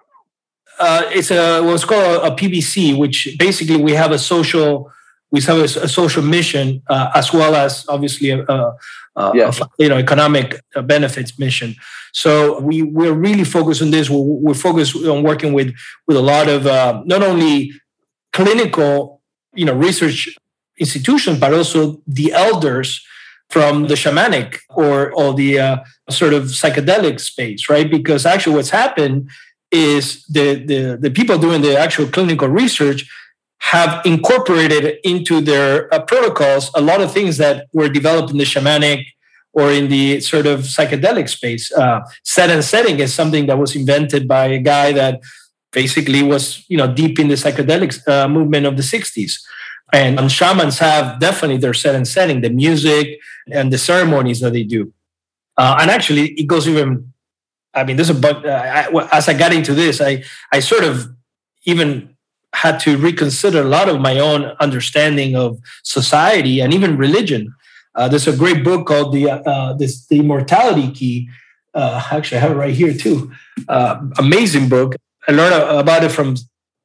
Uh, 0.79 1.03
it's 1.07 1.31
a 1.31 1.61
what's 1.61 1.85
called 1.85 2.03
a, 2.03 2.33
a, 2.33 2.35
PBC, 2.35 2.97
which 2.97 3.35
basically 3.39 3.77
we 3.77 3.93
have 3.93 4.11
a 4.11 4.19
social 4.19 4.91
we 5.31 5.41
have 5.41 5.57
a, 5.57 5.63
a 5.63 5.87
social 5.87 6.23
mission 6.23 6.81
uh, 6.87 7.09
as 7.13 7.33
well 7.33 7.55
as 7.55 7.85
obviously 7.89 8.29
a, 8.29 8.43
a 8.43 9.31
yeah. 9.33 9.51
you 9.79 9.89
know 9.89 9.97
economic 9.97 10.63
uh, 10.75 10.81
benefits 10.81 11.39
mission. 11.39 11.75
So 12.13 12.59
we 12.59 12.83
we're 12.83 13.13
really 13.13 13.43
focused 13.43 13.81
on 13.81 13.91
this. 13.91 14.09
We're, 14.09 14.19
we're 14.45 14.53
focused 14.53 14.95
on 14.95 15.23
working 15.23 15.53
with 15.53 15.73
with 16.07 16.17
a 16.17 16.21
lot 16.21 16.47
of 16.47 16.67
uh, 16.67 17.01
not 17.05 17.23
only 17.23 17.71
clinical 18.33 19.21
you 19.53 19.65
know 19.65 19.73
research 19.73 20.29
institutions 20.79 21.39
but 21.39 21.53
also 21.53 22.01
the 22.05 22.31
elders 22.33 23.03
from 23.49 23.87
the 23.87 23.93
shamanic 23.93 24.59
or, 24.69 25.11
or 25.13 25.33
the 25.33 25.59
uh, 25.59 25.77
sort 26.09 26.33
of 26.33 26.43
psychedelic 26.45 27.19
space, 27.19 27.69
right? 27.69 27.89
Because 27.89 28.25
actually, 28.25 28.55
what's 28.55 28.69
happened 28.69 29.29
is 29.71 30.25
the, 30.25 30.55
the, 30.55 30.97
the 30.99 31.11
people 31.11 31.37
doing 31.37 31.61
the 31.61 31.77
actual 31.77 32.07
clinical 32.07 32.47
research 32.47 33.09
have 33.59 34.05
incorporated 34.05 34.97
into 35.03 35.41
their 35.41 35.93
uh, 35.93 35.99
protocols 36.01 36.69
a 36.75 36.81
lot 36.81 37.01
of 37.01 37.11
things 37.11 37.37
that 37.37 37.67
were 37.73 37.89
developed 37.89 38.31
in 38.31 38.37
the 38.37 38.43
shamanic 38.43 39.05
or 39.53 39.71
in 39.71 39.89
the 39.89 40.19
sort 40.19 40.45
of 40.45 40.61
psychedelic 40.61 41.27
space. 41.27 41.71
Uh, 41.71 42.01
set 42.23 42.49
and 42.49 42.63
setting 42.63 42.99
is 42.99 43.13
something 43.13 43.47
that 43.47 43.57
was 43.57 43.75
invented 43.75 44.27
by 44.27 44.45
a 44.45 44.59
guy 44.59 44.91
that 44.91 45.19
basically 45.71 46.23
was 46.23 46.63
you 46.69 46.77
know 46.77 46.91
deep 46.93 47.19
in 47.19 47.27
the 47.27 47.35
psychedelic 47.35 47.91
uh, 48.07 48.27
movement 48.27 48.65
of 48.65 48.77
the 48.77 48.83
60s 48.83 49.33
and, 49.93 50.19
and 50.19 50.31
shamans 50.31 50.79
have 50.79 51.19
definitely 51.19 51.57
their 51.57 51.73
set 51.73 51.95
and 51.95 52.07
setting, 52.07 52.41
the 52.41 52.49
music 52.49 53.19
and 53.51 53.71
the 53.71 53.77
ceremonies 53.77 54.41
that 54.41 54.53
they 54.53 54.63
do. 54.63 54.93
Uh, 55.55 55.77
and 55.81 55.89
actually, 55.89 56.31
it 56.33 56.47
goes 56.47 56.67
even. 56.67 57.13
I 57.73 57.83
mean, 57.83 57.95
there's 57.95 58.09
a 58.09 58.13
but 58.13 58.45
uh, 58.45 59.07
as 59.11 59.29
I 59.29 59.33
got 59.33 59.53
into 59.53 59.73
this, 59.73 60.01
I 60.01 60.23
I 60.51 60.59
sort 60.59 60.83
of 60.83 61.09
even 61.65 62.15
had 62.53 62.79
to 62.79 62.97
reconsider 62.97 63.61
a 63.61 63.65
lot 63.65 63.89
of 63.89 63.99
my 63.99 64.19
own 64.19 64.45
understanding 64.59 65.35
of 65.35 65.59
society 65.83 66.59
and 66.59 66.73
even 66.73 66.97
religion. 66.97 67.53
Uh, 67.95 68.07
there's 68.07 68.27
a 68.27 68.35
great 68.35 68.63
book 68.63 68.87
called 68.87 69.13
the 69.13 69.29
uh, 69.29 69.73
this 69.73 70.05
the 70.07 70.19
Immortality 70.19 70.91
Key. 70.91 71.29
Uh, 71.73 72.03
actually, 72.11 72.37
I 72.37 72.41
have 72.41 72.51
it 72.51 72.55
right 72.55 72.73
here 72.73 72.93
too. 72.93 73.31
Uh, 73.67 73.99
amazing 74.17 74.69
book. 74.69 74.95
I 75.27 75.31
learned 75.31 75.55
about 75.55 76.03
it 76.03 76.09
from 76.09 76.35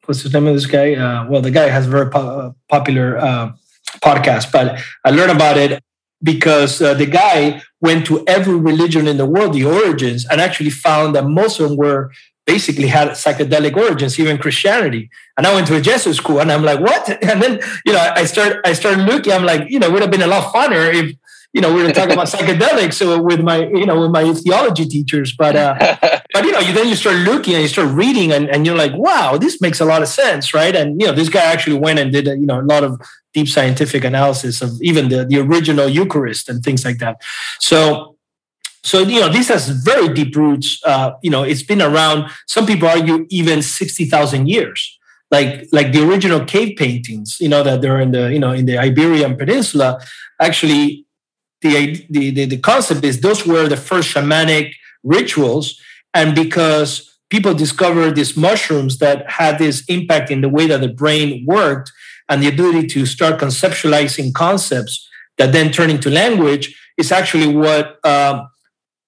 what's 0.06 0.22
the 0.22 0.30
name 0.30 0.48
of 0.48 0.54
this 0.54 0.66
guy? 0.66 0.94
Uh, 0.94 1.26
well, 1.28 1.40
the 1.40 1.50
guy 1.50 1.68
has 1.68 1.86
a 1.86 1.90
very 1.90 2.10
po- 2.10 2.18
uh, 2.20 2.52
popular 2.68 3.18
uh, 3.18 3.52
podcast, 4.00 4.52
but 4.52 4.80
I 5.04 5.10
learned 5.10 5.32
about 5.32 5.56
it 5.56 5.82
because 6.22 6.80
uh, 6.80 6.94
the 6.94 7.06
guy 7.06 7.62
went 7.80 8.06
to 8.06 8.24
every 8.26 8.56
religion 8.56 9.08
in 9.08 9.16
the 9.16 9.26
world, 9.26 9.54
the 9.54 9.64
origins, 9.64 10.26
and 10.30 10.40
actually 10.40 10.70
found 10.70 11.14
that 11.14 11.26
most 11.26 11.60
of 11.60 11.68
them 11.68 11.78
were 11.78 12.12
basically 12.46 12.88
had 12.88 13.08
psychedelic 13.10 13.76
origins, 13.76 14.18
even 14.18 14.38
Christianity. 14.38 15.10
And 15.36 15.46
I 15.46 15.54
went 15.54 15.66
to 15.68 15.76
a 15.76 15.80
Jesuit 15.80 16.16
school, 16.16 16.40
and 16.40 16.50
I'm 16.50 16.62
like, 16.62 16.80
what? 16.80 17.08
And 17.22 17.42
then 17.42 17.60
you 17.84 17.92
know, 17.92 18.00
I 18.00 18.24
start 18.24 18.60
I 18.64 18.72
started 18.72 19.04
looking. 19.04 19.32
I'm 19.32 19.44
like, 19.44 19.68
you 19.68 19.78
know, 19.78 19.86
it 19.86 19.92
would 19.92 20.02
have 20.02 20.10
been 20.10 20.22
a 20.22 20.26
lot 20.26 20.52
funner 20.52 20.92
if 20.92 21.16
you 21.52 21.60
know, 21.60 21.72
we 21.72 21.82
were 21.82 21.92
talking 21.92 22.12
about 22.12 22.26
psychedelics 22.34 22.94
so 22.94 23.20
with 23.20 23.40
my, 23.40 23.66
you 23.66 23.86
know, 23.86 24.00
with 24.00 24.10
my 24.10 24.32
theology 24.32 24.86
teachers. 24.86 25.34
But, 25.36 25.56
uh, 25.56 26.20
but 26.32 26.44
you 26.44 26.52
know, 26.52 26.60
you 26.60 26.72
then 26.72 26.88
you 26.88 26.96
start 26.96 27.16
looking 27.16 27.54
and 27.54 27.62
you 27.62 27.68
start 27.68 27.94
reading, 27.94 28.32
and, 28.32 28.48
and 28.48 28.66
you're 28.66 28.76
like, 28.76 28.92
wow, 28.94 29.36
this 29.36 29.60
makes 29.60 29.80
a 29.80 29.84
lot 29.84 30.02
of 30.02 30.08
sense, 30.08 30.54
right? 30.54 30.74
And 30.74 31.00
you 31.00 31.06
know, 31.06 31.12
this 31.12 31.28
guy 31.28 31.42
actually 31.42 31.78
went 31.78 31.98
and 31.98 32.12
did, 32.12 32.26
you 32.26 32.46
know, 32.46 32.60
a 32.60 32.62
lot 32.62 32.84
of 32.84 33.00
deep 33.32 33.48
scientific 33.48 34.04
analysis 34.04 34.62
of 34.62 34.70
even 34.82 35.08
the 35.08 35.24
the 35.24 35.38
original 35.38 35.88
Eucharist 35.88 36.48
and 36.48 36.62
things 36.62 36.84
like 36.84 36.98
that. 36.98 37.16
So, 37.60 38.16
so 38.82 39.00
you 39.00 39.20
know, 39.20 39.28
this 39.28 39.48
has 39.48 39.68
very 39.68 40.12
deep 40.12 40.34
roots. 40.36 40.80
Uh, 40.84 41.12
you 41.22 41.30
know, 41.30 41.42
it's 41.42 41.62
been 41.62 41.82
around. 41.82 42.30
Some 42.46 42.66
people 42.66 42.88
argue 42.88 43.26
even 43.30 43.62
sixty 43.62 44.04
thousand 44.04 44.48
years 44.48 44.98
like 45.30 45.66
like 45.72 45.92
the 45.92 46.06
original 46.06 46.44
cave 46.44 46.76
paintings 46.76 47.38
you 47.40 47.48
know 47.48 47.62
that 47.62 47.80
they're 47.80 47.98
in 48.02 48.10
the 48.10 48.30
you 48.30 48.38
know 48.38 48.52
in 48.52 48.66
the 48.66 48.76
iberian 48.76 49.34
peninsula 49.34 49.98
actually 50.42 51.06
the, 51.62 52.06
the, 52.10 52.30
the, 52.30 52.44
the 52.44 52.58
concept 52.58 53.04
is 53.04 53.20
those 53.20 53.46
were 53.46 53.68
the 53.68 53.76
first 53.76 54.12
shamanic 54.12 54.74
rituals. 55.02 55.80
And 56.14 56.34
because 56.34 57.18
people 57.30 57.54
discovered 57.54 58.14
these 58.14 58.36
mushrooms 58.36 58.98
that 58.98 59.28
had 59.30 59.58
this 59.58 59.84
impact 59.88 60.30
in 60.30 60.42
the 60.42 60.48
way 60.48 60.66
that 60.66 60.80
the 60.82 60.88
brain 60.88 61.44
worked 61.46 61.90
and 62.28 62.42
the 62.42 62.48
ability 62.48 62.86
to 62.86 63.06
start 63.06 63.40
conceptualizing 63.40 64.34
concepts 64.34 65.08
that 65.38 65.52
then 65.52 65.72
turn 65.72 65.90
into 65.90 66.10
language 66.10 66.76
is 66.98 67.10
actually 67.10 67.54
what 67.54 68.04
um, 68.04 68.48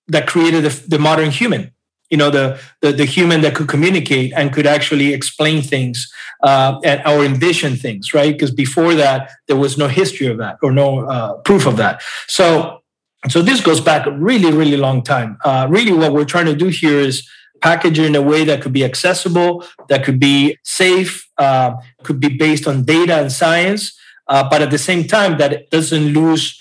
that 0.08 0.26
created 0.26 0.64
the, 0.64 0.88
the, 0.88 0.98
modern 0.98 1.30
human. 1.30 1.70
You 2.10 2.18
know 2.18 2.30
the, 2.30 2.60
the, 2.80 2.92
the 2.92 3.04
human 3.04 3.40
that 3.40 3.54
could 3.54 3.68
communicate 3.68 4.32
and 4.36 4.52
could 4.52 4.66
actually 4.66 5.12
explain 5.12 5.62
things 5.62 6.10
uh, 6.42 6.78
and 6.84 7.02
or 7.06 7.24
envision 7.24 7.76
things 7.76 8.14
right? 8.14 8.32
Because 8.32 8.52
before 8.52 8.94
that 8.94 9.32
there 9.48 9.56
was 9.56 9.76
no 9.76 9.88
history 9.88 10.28
of 10.28 10.38
that 10.38 10.58
or 10.62 10.70
no 10.70 11.00
uh, 11.06 11.34
proof 11.38 11.66
of 11.66 11.76
that. 11.78 12.02
So 12.28 12.83
so 13.28 13.42
this 13.42 13.60
goes 13.60 13.80
back 13.80 14.06
a 14.06 14.10
really 14.10 14.52
really 14.52 14.76
long 14.76 15.02
time. 15.02 15.38
Uh, 15.44 15.66
really 15.70 15.92
what 15.92 16.12
we're 16.12 16.24
trying 16.24 16.46
to 16.46 16.56
do 16.56 16.68
here 16.68 16.98
is 16.98 17.28
package 17.60 17.98
it 17.98 18.06
in 18.06 18.14
a 18.14 18.22
way 18.22 18.44
that 18.44 18.60
could 18.60 18.72
be 18.72 18.84
accessible 18.84 19.64
that 19.88 20.04
could 20.04 20.20
be 20.20 20.58
safe 20.64 21.26
uh, 21.38 21.74
could 22.02 22.20
be 22.20 22.28
based 22.28 22.68
on 22.68 22.84
data 22.84 23.16
and 23.16 23.32
science 23.32 23.98
uh, 24.28 24.46
but 24.48 24.60
at 24.60 24.70
the 24.70 24.78
same 24.78 25.04
time 25.04 25.38
that 25.38 25.52
it 25.52 25.70
doesn't 25.70 26.12
lose 26.12 26.60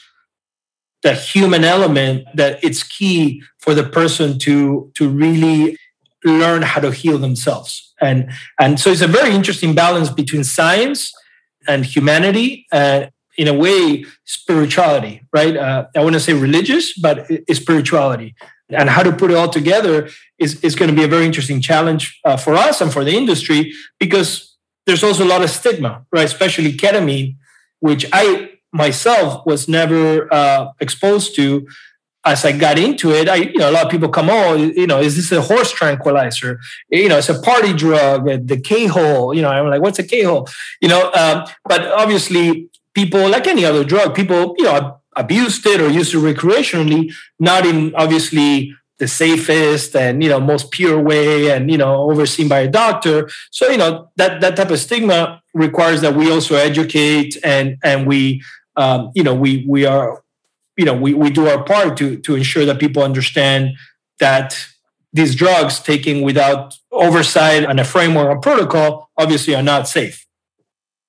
the 1.03 1.13
human 1.13 1.63
element 1.63 2.25
that 2.33 2.63
it's 2.63 2.81
key 2.81 3.43
for 3.59 3.75
the 3.75 3.83
person 3.83 4.39
to 4.39 4.91
to 4.95 5.07
really 5.07 5.77
learn 6.25 6.61
how 6.61 6.79
to 6.81 6.91
heal 6.91 7.17
themselves. 7.17 7.93
And 8.01 8.31
and 8.59 8.79
so 8.79 8.89
it's 8.89 9.01
a 9.01 9.07
very 9.07 9.35
interesting 9.35 9.75
balance 9.75 10.09
between 10.09 10.43
science 10.43 11.13
and 11.67 11.85
humanity 11.85 12.65
and 12.71 13.09
in 13.37 13.47
a 13.47 13.53
way 13.53 14.05
spirituality 14.25 15.21
right 15.33 15.55
uh, 15.55 15.85
i 15.95 15.99
want 16.01 16.13
to 16.13 16.19
say 16.19 16.33
religious 16.33 16.97
but 16.97 17.27
spirituality 17.51 18.35
and 18.69 18.89
how 18.89 19.03
to 19.03 19.11
put 19.11 19.29
it 19.29 19.35
all 19.35 19.49
together 19.49 20.09
is, 20.39 20.63
is 20.63 20.73
going 20.75 20.89
to 20.89 20.95
be 20.95 21.03
a 21.03 21.07
very 21.07 21.25
interesting 21.25 21.61
challenge 21.61 22.19
uh, 22.25 22.37
for 22.37 22.55
us 22.55 22.81
and 22.81 22.91
for 22.91 23.03
the 23.03 23.15
industry 23.15 23.73
because 23.99 24.55
there's 24.85 25.03
also 25.03 25.23
a 25.23 25.29
lot 25.33 25.43
of 25.43 25.49
stigma 25.49 26.05
right 26.11 26.25
especially 26.25 26.71
ketamine 26.73 27.35
which 27.79 28.05
i 28.13 28.49
myself 28.71 29.45
was 29.45 29.67
never 29.67 30.33
uh, 30.33 30.71
exposed 30.79 31.35
to 31.35 31.67
as 32.25 32.45
I 32.45 32.53
got 32.53 32.79
into 32.79 33.11
it, 33.11 33.27
I 33.27 33.35
you 33.35 33.57
know 33.57 33.69
a 33.69 33.73
lot 33.73 33.85
of 33.85 33.91
people 33.91 34.09
come, 34.09 34.29
oh, 34.29 34.55
you 34.55 34.87
know, 34.87 34.99
is 34.99 35.15
this 35.15 35.31
a 35.31 35.41
horse 35.41 35.71
tranquilizer? 35.71 36.59
You 36.89 37.09
know, 37.09 37.17
it's 37.17 37.29
a 37.29 37.39
party 37.41 37.73
drug, 37.73 38.25
the 38.25 38.59
K 38.59 38.85
hole. 38.85 39.33
You 39.33 39.41
know, 39.41 39.49
I'm 39.49 39.67
like, 39.67 39.81
what's 39.81 39.99
a 39.99 40.03
K 40.03 40.23
hole? 40.23 40.47
You 40.81 40.87
know, 40.87 41.11
um, 41.11 41.45
but 41.65 41.85
obviously, 41.91 42.69
people 42.93 43.29
like 43.29 43.47
any 43.47 43.65
other 43.65 43.83
drug, 43.83 44.15
people 44.15 44.55
you 44.57 44.65
know 44.65 44.99
abused 45.15 45.65
it 45.65 45.79
or 45.81 45.89
used 45.89 46.13
it 46.13 46.17
recreationally, 46.17 47.13
not 47.39 47.65
in 47.65 47.93
obviously 47.95 48.73
the 48.99 49.07
safest 49.07 49.95
and 49.95 50.23
you 50.23 50.29
know 50.29 50.39
most 50.39 50.71
pure 50.71 50.99
way, 50.99 51.51
and 51.51 51.69
you 51.71 51.77
know 51.77 52.09
overseen 52.09 52.47
by 52.47 52.59
a 52.59 52.67
doctor. 52.67 53.29
So 53.51 53.69
you 53.69 53.77
know 53.77 54.09
that 54.17 54.41
that 54.41 54.55
type 54.55 54.71
of 54.71 54.79
stigma 54.79 55.41
requires 55.53 56.01
that 56.01 56.15
we 56.15 56.31
also 56.31 56.55
educate 56.55 57.37
and 57.43 57.77
and 57.83 58.07
we 58.07 58.41
um, 58.75 59.11
you 59.13 59.23
know, 59.23 59.35
we 59.35 59.65
we 59.67 59.85
are, 59.85 60.23
you 60.77 60.85
know, 60.85 60.93
we, 60.93 61.13
we 61.13 61.29
do 61.29 61.47
our 61.47 61.63
part 61.63 61.97
to 61.97 62.17
to 62.17 62.35
ensure 62.35 62.65
that 62.65 62.79
people 62.79 63.03
understand 63.03 63.71
that 64.19 64.67
these 65.11 65.35
drugs 65.35 65.79
taken 65.79 66.21
without 66.21 66.77
oversight 66.91 67.63
and 67.63 67.79
a 67.79 67.83
framework 67.83 68.27
or 68.27 68.39
protocol 68.39 69.09
obviously 69.17 69.55
are 69.55 69.63
not 69.63 69.87
safe. 69.87 70.22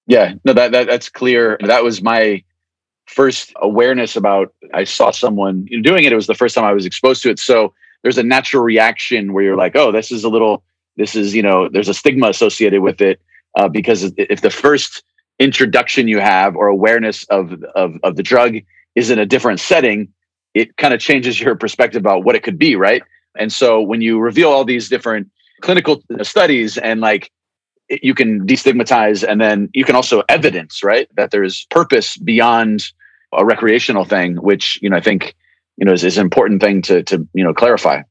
Yeah, 0.06 0.34
no, 0.44 0.52
that, 0.52 0.72
that 0.72 0.86
that's 0.86 1.08
clear. 1.08 1.58
That 1.64 1.82
was 1.82 2.02
my 2.02 2.42
first 3.06 3.52
awareness 3.56 4.16
about. 4.16 4.54
I 4.72 4.84
saw 4.84 5.10
someone 5.10 5.66
doing 5.82 6.04
it. 6.04 6.12
It 6.12 6.16
was 6.16 6.26
the 6.26 6.34
first 6.34 6.54
time 6.54 6.64
I 6.64 6.72
was 6.72 6.86
exposed 6.86 7.22
to 7.22 7.30
it. 7.30 7.38
So 7.38 7.72
there's 8.02 8.18
a 8.18 8.22
natural 8.22 8.62
reaction 8.62 9.32
where 9.32 9.44
you're 9.44 9.56
like, 9.56 9.76
oh, 9.76 9.92
this 9.92 10.12
is 10.12 10.24
a 10.24 10.28
little. 10.28 10.62
This 10.96 11.16
is 11.16 11.34
you 11.34 11.42
know, 11.42 11.68
there's 11.68 11.88
a 11.88 11.94
stigma 11.94 12.28
associated 12.28 12.82
with 12.82 13.00
it 13.00 13.20
uh, 13.56 13.68
because 13.68 14.12
if 14.16 14.40
the 14.42 14.50
first 14.50 15.02
introduction 15.38 16.06
you 16.06 16.20
have 16.20 16.54
or 16.54 16.68
awareness 16.68 17.24
of, 17.24 17.62
of, 17.74 17.96
of 18.02 18.16
the 18.16 18.22
drug 18.22 18.56
is 18.94 19.10
in 19.10 19.18
a 19.18 19.26
different 19.26 19.58
setting, 19.58 20.12
it 20.54 20.76
kind 20.76 20.94
of 20.94 21.00
changes 21.00 21.40
your 21.40 21.56
perspective 21.56 22.00
about 22.00 22.24
what 22.24 22.36
it 22.36 22.42
could 22.42 22.58
be, 22.58 22.76
right? 22.76 23.02
And 23.36 23.52
so 23.52 23.80
when 23.80 24.00
you 24.00 24.20
reveal 24.20 24.50
all 24.50 24.64
these 24.64 24.88
different 24.88 25.28
clinical 25.60 26.02
studies 26.22 26.78
and 26.78 27.00
like 27.00 27.32
you 27.88 28.14
can 28.14 28.46
destigmatize 28.46 29.26
and 29.26 29.40
then 29.40 29.68
you 29.74 29.84
can 29.84 29.96
also 29.96 30.22
evidence, 30.28 30.82
right, 30.82 31.08
that 31.16 31.30
there's 31.30 31.66
purpose 31.70 32.16
beyond 32.16 32.84
a 33.32 33.44
recreational 33.44 34.04
thing, 34.04 34.36
which, 34.36 34.78
you 34.82 34.88
know, 34.88 34.96
I 34.96 35.00
think, 35.00 35.34
you 35.76 35.84
know, 35.84 35.92
is, 35.92 36.04
is 36.04 36.18
an 36.18 36.22
important 36.22 36.62
thing 36.62 36.82
to, 36.82 37.02
to, 37.04 37.26
you 37.34 37.44
know, 37.44 37.52
clarify. 37.52 38.02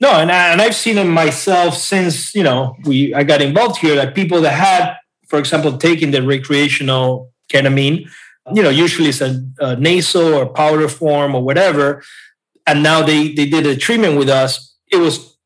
No, 0.00 0.10
and, 0.10 0.32
I, 0.32 0.52
and 0.52 0.60
I've 0.60 0.74
seen 0.74 0.98
it 0.98 1.04
myself 1.04 1.76
since, 1.76 2.34
you 2.34 2.42
know, 2.42 2.76
we, 2.84 3.14
I 3.14 3.22
got 3.22 3.40
involved 3.40 3.78
here 3.78 3.94
that 3.94 4.14
people 4.14 4.40
that 4.40 4.52
had 4.52 4.96
for 5.32 5.38
example, 5.38 5.78
taking 5.78 6.10
the 6.10 6.22
recreational 6.22 7.32
ketamine, 7.50 8.06
you 8.52 8.62
know, 8.62 8.68
usually 8.68 9.08
it's 9.08 9.22
a, 9.22 9.42
a 9.60 9.76
nasal 9.76 10.34
or 10.34 10.46
powder 10.46 10.88
form 10.88 11.34
or 11.34 11.42
whatever. 11.42 12.02
And 12.66 12.82
now 12.82 13.02
they 13.02 13.32
they 13.32 13.46
did 13.46 13.64
a 13.64 13.74
treatment 13.74 14.18
with 14.18 14.28
us. 14.28 14.76
It 14.90 14.98
was 14.98 15.38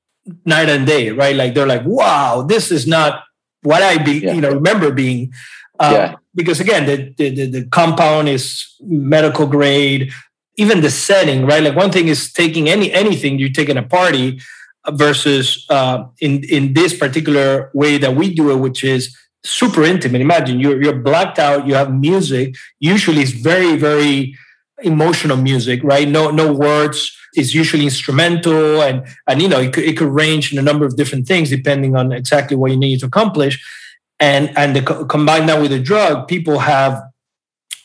night 0.45 0.69
and 0.69 0.89
day, 0.89 1.13
right? 1.13 1.37
Like 1.37 1.55
they're 1.55 1.69
like, 1.69 1.85
wow, 1.85 2.43
this 2.43 2.73
is 2.73 2.89
not 2.89 3.23
what 3.67 3.83
I 3.83 3.99
be, 4.03 4.19
yeah. 4.19 4.33
you 4.33 4.41
know, 4.41 4.53
remember 4.53 4.93
being. 4.93 5.33
Um, 5.79 5.93
yeah. 5.93 6.15
Because 6.35 6.61
again, 6.61 6.87
the, 6.87 6.97
the 7.19 7.47
the 7.51 7.67
compound 7.67 8.29
is 8.29 8.65
medical 8.81 9.47
grade. 9.47 10.13
Even 10.57 10.81
the 10.81 10.91
setting, 10.91 11.45
right? 11.45 11.63
Like 11.63 11.77
one 11.77 11.93
thing 11.93 12.09
is 12.09 12.33
taking 12.33 12.69
any 12.69 12.91
anything 12.93 13.39
you 13.39 13.53
take 13.53 13.69
in 13.69 13.77
a 13.77 13.83
party 13.83 14.41
versus 14.89 15.67
uh, 15.69 16.05
in 16.21 16.45
in 16.45 16.73
this 16.73 16.97
particular 16.97 17.71
way 17.75 17.99
that 17.99 18.17
we 18.17 18.33
do 18.33 18.51
it, 18.51 18.57
which 18.57 18.83
is 18.85 19.15
super 19.45 19.85
intimate. 19.85 20.21
Imagine 20.21 20.61
you're 20.61 20.81
you're 20.83 20.99
blacked 20.99 21.39
out. 21.39 21.67
You 21.67 21.75
have 21.75 21.93
music. 21.93 22.57
Usually, 22.81 23.21
it's 23.21 23.33
very 23.33 23.77
very 23.77 24.35
emotional 24.83 25.37
music, 25.37 25.83
right? 25.85 26.09
No 26.09 26.31
no 26.31 26.53
words. 26.53 27.13
It's 27.37 27.55
usually 27.55 27.85
instrumental, 27.85 28.83
and 28.83 29.07
and 29.27 29.43
you 29.43 29.49
know 29.49 29.61
it 29.61 29.73
could, 29.73 29.85
it 29.85 29.97
could 29.97 30.09
range 30.09 30.53
in 30.53 30.59
a 30.59 30.63
number 30.63 30.85
of 30.85 30.97
different 30.97 31.27
things 31.27 31.51
depending 31.51 31.97
on 31.97 32.13
exactly 32.13 32.57
what 32.57 32.71
you 32.71 32.77
need 32.77 33.01
to 33.01 33.07
accomplish. 33.07 33.63
And 34.19 34.57
and 34.57 34.75
the, 34.75 34.83
combine 34.83 35.47
that 35.47 35.61
with 35.61 35.73
a 35.73 35.79
drug, 35.81 36.29
people 36.29 36.59
have. 36.61 37.03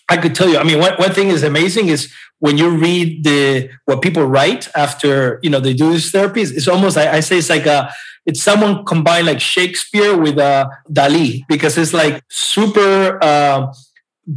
I 0.10 0.18
could 0.18 0.36
tell 0.36 0.50
you. 0.50 0.58
I 0.58 0.64
mean, 0.64 0.80
one, 0.80 0.94
one 0.96 1.14
thing 1.14 1.30
is 1.30 1.42
amazing 1.42 1.88
is 1.88 2.12
when 2.40 2.58
you 2.58 2.70
read 2.70 3.24
the 3.24 3.70
what 3.86 4.02
people 4.02 4.26
write 4.26 4.68
after 4.76 5.40
you 5.42 5.50
know 5.50 5.60
they 5.60 5.74
do 5.74 5.92
these 5.92 6.12
therapies. 6.12 6.52
It's 6.52 6.68
almost 6.68 6.98
I, 6.98 7.18
I 7.18 7.20
say 7.22 7.38
it's 7.38 7.50
like 7.50 7.66
a 7.66 7.94
it's 8.26 8.42
someone 8.42 8.86
combined 8.86 9.28
like 9.28 9.40
Shakespeare 9.40 10.16
with 10.18 10.38
uh, 10.38 10.70
Dali 10.90 11.44
because 11.48 11.78
it's 11.78 11.94
like 11.94 12.24
super 12.30 13.18
uh, 13.22 13.74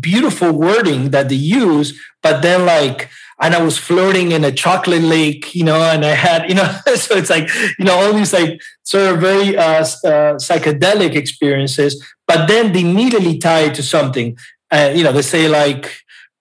beautiful 0.00 0.52
wording 0.52 1.10
that 1.10 1.28
they 1.28 1.34
use, 1.34 2.00
but 2.22 2.40
then 2.40 2.64
like 2.64 3.10
and 3.40 3.54
I 3.54 3.62
was 3.62 3.78
floating 3.78 4.32
in 4.32 4.44
a 4.44 4.52
chocolate 4.52 5.02
lake, 5.02 5.54
you 5.54 5.64
know, 5.64 5.80
and 5.80 6.04
I 6.04 6.14
had, 6.14 6.48
you 6.48 6.54
know, 6.54 6.70
so 6.94 7.16
it's 7.16 7.30
like, 7.30 7.48
you 7.78 7.84
know, 7.84 7.94
all 7.94 8.12
these 8.12 8.32
like 8.32 8.60
sort 8.84 9.14
of 9.14 9.20
very 9.20 9.56
uh, 9.56 9.82
uh, 9.82 10.34
psychedelic 10.36 11.14
experiences, 11.14 12.04
but 12.26 12.46
then 12.46 12.72
they 12.72 12.80
immediately 12.80 13.38
tie 13.38 13.62
it 13.62 13.74
to 13.74 13.82
something. 13.82 14.36
Uh, 14.70 14.92
you 14.94 15.04
know, 15.04 15.12
they 15.12 15.22
say 15.22 15.48
like, 15.48 15.92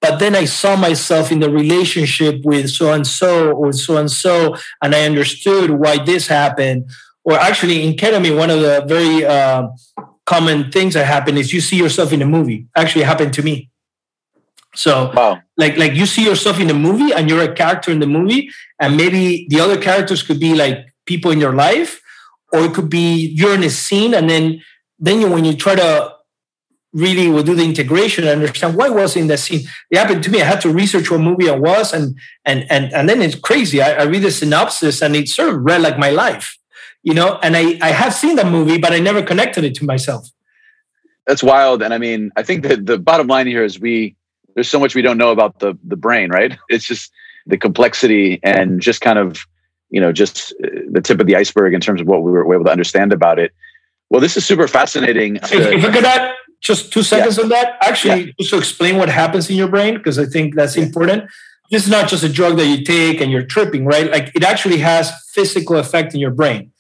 but 0.02 0.20
then 0.20 0.36
I 0.36 0.46
saw 0.46 0.76
myself 0.76 1.32
in 1.32 1.40
the 1.40 1.50
relationship 1.50 2.42
with 2.44 2.70
so 2.70 2.92
and 2.92 3.08
so 3.08 3.52
or 3.52 3.72
so 3.72 3.98
and 3.98 4.12
so, 4.12 4.56
and 4.82 4.94
I 4.94 5.06
understood 5.06 5.72
why 5.72 6.04
this 6.04 6.28
happened 6.28 6.90
or 7.24 7.34
actually 7.34 7.86
in 7.86 7.94
ketamine, 7.94 8.38
one 8.38 8.50
of 8.50 8.60
the 8.60 8.84
very 8.86 9.26
uh, 9.26 9.70
common 10.26 10.72
things 10.72 10.94
that 10.94 11.06
happen 11.06 11.38
is 11.38 11.54
you 11.54 11.62
see 11.62 11.78
yourself 11.78 12.12
in 12.14 12.22
a 12.22 12.26
movie. 12.26 12.68
Actually, 12.76 13.04
happened 13.04 13.34
to 13.34 13.44
me. 13.44 13.70
So, 14.76 15.12
wow. 15.16 15.40
like, 15.58 15.78
like 15.78 15.94
you 15.94 16.06
see 16.06 16.26
yourself 16.26 16.60
in 16.60 16.70
a 16.70 16.74
movie, 16.74 17.14
and 17.14 17.30
you're 17.30 17.44
a 17.44 17.54
character 17.54 17.92
in 17.92 18.00
the 18.00 18.08
movie, 18.08 18.50
and 18.80 18.98
maybe 18.98 19.48
the 19.50 19.60
other 19.60 19.80
characters 19.80 20.24
could 20.24 20.40
be 20.40 20.56
like 20.56 20.78
people 21.06 21.32
in 21.32 21.40
your 21.40 21.54
life, 21.54 22.02
or 22.52 22.62
it 22.66 22.74
could 22.74 22.90
be 22.90 23.28
you're 23.36 23.56
in 23.56 23.64
a 23.64 23.70
scene, 23.70 24.14
and 24.14 24.30
then 24.30 24.62
then 25.00 25.22
you, 25.22 25.30
when 25.30 25.46
you 25.46 25.56
try 25.56 25.76
to 25.76 26.14
really 26.94 27.28
will 27.28 27.44
do 27.44 27.56
the 27.56 27.64
integration 27.64 28.24
and 28.24 28.42
understand 28.42 28.76
why 28.76 28.88
was 28.88 29.16
in 29.16 29.26
that 29.26 29.40
scene. 29.40 29.62
It 29.90 29.98
happened 29.98 30.24
to 30.26 30.30
me. 30.30 30.42
I 30.42 30.46
had 30.46 30.62
to 30.62 30.70
research 30.70 31.10
what 31.10 31.22
movie 31.22 31.50
I 31.50 31.56
was, 31.56 31.94
and 31.94 32.18
and 32.46 32.66
and 32.70 32.92
and 32.94 33.08
then 33.08 33.22
it's 33.22 33.36
crazy. 33.36 33.82
I, 33.82 33.94
I 33.94 34.04
read 34.04 34.24
the 34.24 34.32
synopsis, 34.32 35.02
and 35.02 35.16
it 35.16 35.28
sort 35.28 35.54
of 35.54 35.64
read 35.64 35.82
like 35.82 35.98
my 35.98 36.10
life 36.10 36.58
you 37.04 37.14
know 37.14 37.38
and 37.44 37.56
i 37.56 37.78
i 37.82 37.90
have 37.90 38.14
seen 38.14 38.36
the 38.36 38.46
movie 38.46 38.78
but 38.78 38.92
i 38.92 39.00
never 39.00 39.22
connected 39.22 39.64
it 39.64 39.76
to 39.76 39.86
myself 39.86 40.28
that's 41.28 41.44
wild 41.44 41.84
and 41.84 41.94
i 41.94 41.98
mean 41.98 42.32
i 42.36 42.42
think 42.42 42.64
that 42.64 42.86
the 42.86 42.98
bottom 42.98 43.28
line 43.28 43.46
here 43.46 43.64
is 43.64 43.80
we 43.80 44.16
there's 44.56 44.70
so 44.70 44.80
much 44.80 44.96
we 44.96 45.02
don't 45.02 45.18
know 45.18 45.32
about 45.32 45.60
the 45.60 45.78
the 45.84 45.96
brain 45.96 46.30
right 46.30 46.58
it's 46.70 46.86
just 46.86 47.12
the 47.46 47.58
complexity 47.58 48.40
and 48.44 48.82
just 48.82 49.02
kind 49.02 49.20
of 49.20 49.46
you 49.90 50.00
know 50.00 50.12
just 50.12 50.54
uh, 50.64 50.68
the 50.92 51.02
tip 51.02 51.20
of 51.20 51.28
the 51.28 51.36
iceberg 51.36 51.74
in 51.74 51.82
terms 51.82 52.02
of 52.02 52.08
what 52.08 52.24
we 52.24 52.32
were 52.32 52.54
able 52.54 52.66
to 52.66 52.72
understand 52.72 53.14
about 53.14 53.40
it 53.40 53.52
well 54.10 54.22
this 54.22 54.38
is 54.38 54.46
super 54.46 54.68
fascinating 54.68 55.36
to, 55.36 55.74
if, 55.74 55.84
if 55.84 56.02
that 56.02 56.36
just 56.62 56.94
two 56.94 57.04
seconds 57.04 57.38
yeah. 57.38 57.44
on 57.44 57.50
that 57.50 57.78
actually 57.82 58.26
yeah. 58.26 58.32
just 58.40 58.50
to 58.52 58.58
explain 58.58 58.98
what 58.98 59.10
happens 59.10 59.50
in 59.50 59.56
your 59.56 59.68
brain 59.68 59.96
because 59.96 60.18
i 60.18 60.26
think 60.26 60.56
that's 60.56 60.78
yeah. 60.78 60.84
important 60.84 61.30
this 61.72 61.86
is 61.86 61.90
not 61.90 62.08
just 62.08 62.24
a 62.24 62.30
drug 62.30 62.58
that 62.58 62.68
you 62.68 62.84
take 62.84 63.20
and 63.20 63.32
you're 63.32 63.46
tripping 63.46 63.86
right 63.86 64.12
like 64.12 64.32
it 64.36 64.44
actually 64.44 64.78
has 64.78 65.12
physical 65.34 65.78
effect 65.78 66.14
in 66.14 66.20
your 66.20 66.32
brain 66.32 66.72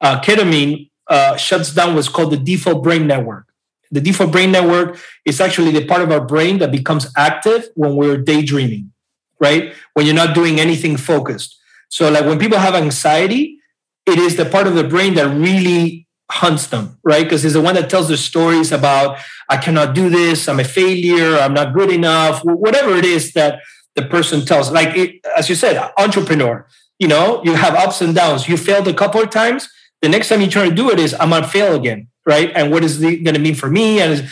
uh, 0.00 0.20
ketamine 0.20 0.90
uh, 1.08 1.36
shuts 1.36 1.74
down 1.74 1.94
what's 1.94 2.08
called 2.08 2.32
the 2.32 2.36
default 2.36 2.82
brain 2.82 3.06
network. 3.06 3.46
The 3.92 4.00
default 4.00 4.32
brain 4.32 4.50
network 4.50 4.98
is 5.24 5.40
actually 5.40 5.70
the 5.70 5.86
part 5.86 6.02
of 6.02 6.10
our 6.10 6.24
brain 6.24 6.58
that 6.58 6.72
becomes 6.72 7.12
active 7.16 7.68
when 7.74 7.94
we're 7.94 8.16
daydreaming, 8.16 8.90
right? 9.38 9.74
When 9.94 10.06
you're 10.06 10.14
not 10.14 10.34
doing 10.34 10.58
anything 10.58 10.96
focused. 10.96 11.58
So, 11.90 12.10
like 12.10 12.24
when 12.24 12.38
people 12.38 12.58
have 12.58 12.74
anxiety, 12.74 13.58
it 14.06 14.18
is 14.18 14.36
the 14.36 14.46
part 14.46 14.66
of 14.66 14.74
the 14.74 14.84
brain 14.84 15.14
that 15.14 15.28
really 15.28 16.08
hunts 16.30 16.68
them, 16.68 16.98
right? 17.04 17.24
Because 17.24 17.44
it's 17.44 17.54
the 17.54 17.60
one 17.60 17.74
that 17.74 17.90
tells 17.90 18.08
the 18.08 18.16
stories 18.16 18.72
about 18.72 19.18
I 19.50 19.58
cannot 19.58 19.94
do 19.94 20.08
this, 20.08 20.48
I'm 20.48 20.60
a 20.60 20.64
failure, 20.64 21.36
I'm 21.36 21.52
not 21.52 21.74
good 21.74 21.90
enough, 21.90 22.42
whatever 22.42 22.96
it 22.96 23.04
is 23.04 23.34
that 23.34 23.60
the 23.94 24.02
person 24.02 24.44
tells. 24.46 24.70
Like 24.72 24.96
it, 24.96 25.20
as 25.36 25.50
you 25.50 25.54
said, 25.54 25.92
entrepreneur. 25.98 26.66
You 26.98 27.08
know, 27.08 27.42
you 27.44 27.54
have 27.54 27.74
ups 27.74 28.00
and 28.00 28.14
downs. 28.14 28.48
You 28.48 28.56
failed 28.56 28.88
a 28.88 28.94
couple 28.94 29.20
of 29.20 29.30
times. 29.30 29.68
The 30.00 30.08
next 30.08 30.28
time 30.28 30.40
you 30.40 30.48
try 30.48 30.68
to 30.68 30.74
do 30.74 30.90
it 30.90 30.98
is 30.98 31.14
I'm 31.18 31.30
gonna 31.30 31.46
fail 31.46 31.74
again, 31.74 32.08
right? 32.26 32.50
And 32.54 32.70
what 32.70 32.84
is 32.84 33.02
it 33.02 33.24
going 33.24 33.34
to 33.34 33.40
mean 33.40 33.54
for 33.54 33.70
me? 33.70 34.00
And 34.00 34.28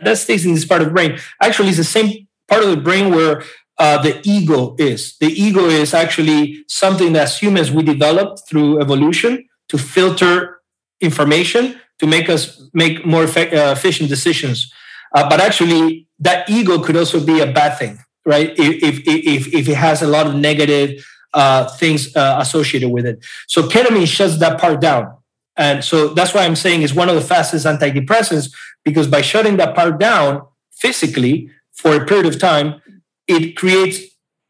that 0.00 0.18
stays 0.18 0.44
in 0.44 0.54
this 0.54 0.64
part 0.64 0.82
of 0.82 0.88
the 0.88 0.94
brain. 0.94 1.18
Actually, 1.40 1.68
it's 1.68 1.78
the 1.78 1.84
same 1.84 2.26
part 2.48 2.62
of 2.62 2.70
the 2.70 2.76
brain 2.76 3.14
where 3.14 3.42
uh, 3.78 4.00
the 4.02 4.20
ego 4.24 4.76
is. 4.78 5.16
The 5.18 5.28
ego 5.28 5.66
is 5.66 5.94
actually 5.94 6.64
something 6.68 7.12
that 7.14 7.22
as 7.22 7.38
humans 7.38 7.70
we 7.70 7.82
developed 7.82 8.42
through 8.48 8.80
evolution 8.80 9.48
to 9.68 9.78
filter 9.78 10.60
information 11.00 11.80
to 11.98 12.06
make 12.06 12.28
us 12.28 12.62
make 12.74 13.06
more 13.06 13.24
effect, 13.24 13.54
uh, 13.54 13.74
efficient 13.76 14.08
decisions. 14.08 14.72
Uh, 15.14 15.28
but 15.28 15.40
actually, 15.40 16.06
that 16.18 16.48
ego 16.48 16.78
could 16.82 16.96
also 16.96 17.24
be 17.24 17.40
a 17.40 17.46
bad 17.46 17.78
thing, 17.78 17.98
right? 18.24 18.50
If 18.58 18.82
if 18.82 19.02
if, 19.06 19.54
if 19.54 19.68
it 19.68 19.76
has 19.76 20.02
a 20.02 20.06
lot 20.06 20.26
of 20.26 20.34
negative 20.34 21.04
uh, 21.34 21.68
things 21.76 22.14
uh, 22.14 22.36
associated 22.40 22.90
with 22.90 23.06
it. 23.06 23.24
So 23.48 23.62
ketamine 23.68 24.06
shuts 24.06 24.38
that 24.38 24.60
part 24.60 24.80
down. 24.80 25.16
And 25.56 25.84
so 25.84 26.08
that's 26.08 26.34
why 26.34 26.44
I'm 26.44 26.56
saying 26.56 26.82
it's 26.82 26.94
one 26.94 27.08
of 27.08 27.14
the 27.14 27.20
fastest 27.20 27.66
antidepressants 27.66 28.52
because 28.84 29.06
by 29.06 29.20
shutting 29.20 29.56
that 29.58 29.74
part 29.74 29.98
down 29.98 30.42
physically 30.70 31.50
for 31.72 31.94
a 31.94 32.06
period 32.06 32.26
of 32.26 32.38
time, 32.40 32.80
it 33.28 33.56
creates 33.56 34.00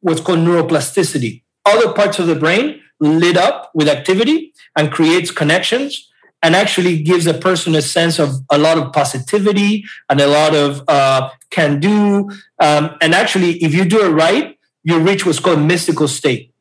what's 0.00 0.20
called 0.20 0.40
neuroplasticity. 0.40 1.42
Other 1.64 1.92
parts 1.92 2.18
of 2.18 2.26
the 2.26 2.34
brain 2.34 2.80
lit 3.00 3.36
up 3.36 3.70
with 3.74 3.88
activity 3.88 4.52
and 4.76 4.92
creates 4.92 5.30
connections 5.30 6.08
and 6.42 6.56
actually 6.56 7.02
gives 7.02 7.26
a 7.26 7.34
person 7.34 7.74
a 7.74 7.82
sense 7.82 8.18
of 8.18 8.30
a 8.50 8.58
lot 8.58 8.78
of 8.78 8.92
positivity 8.92 9.84
and 10.08 10.20
a 10.20 10.26
lot 10.26 10.54
of 10.54 10.82
uh, 10.88 11.30
can 11.50 11.78
do. 11.78 12.30
Um, 12.58 12.96
and 13.00 13.14
actually, 13.14 13.62
if 13.62 13.74
you 13.74 13.84
do 13.84 14.04
it 14.04 14.10
right, 14.10 14.58
you 14.82 14.98
reach 14.98 15.24
what's 15.24 15.38
called 15.38 15.60
mystical 15.60 16.08
state. 16.08 16.52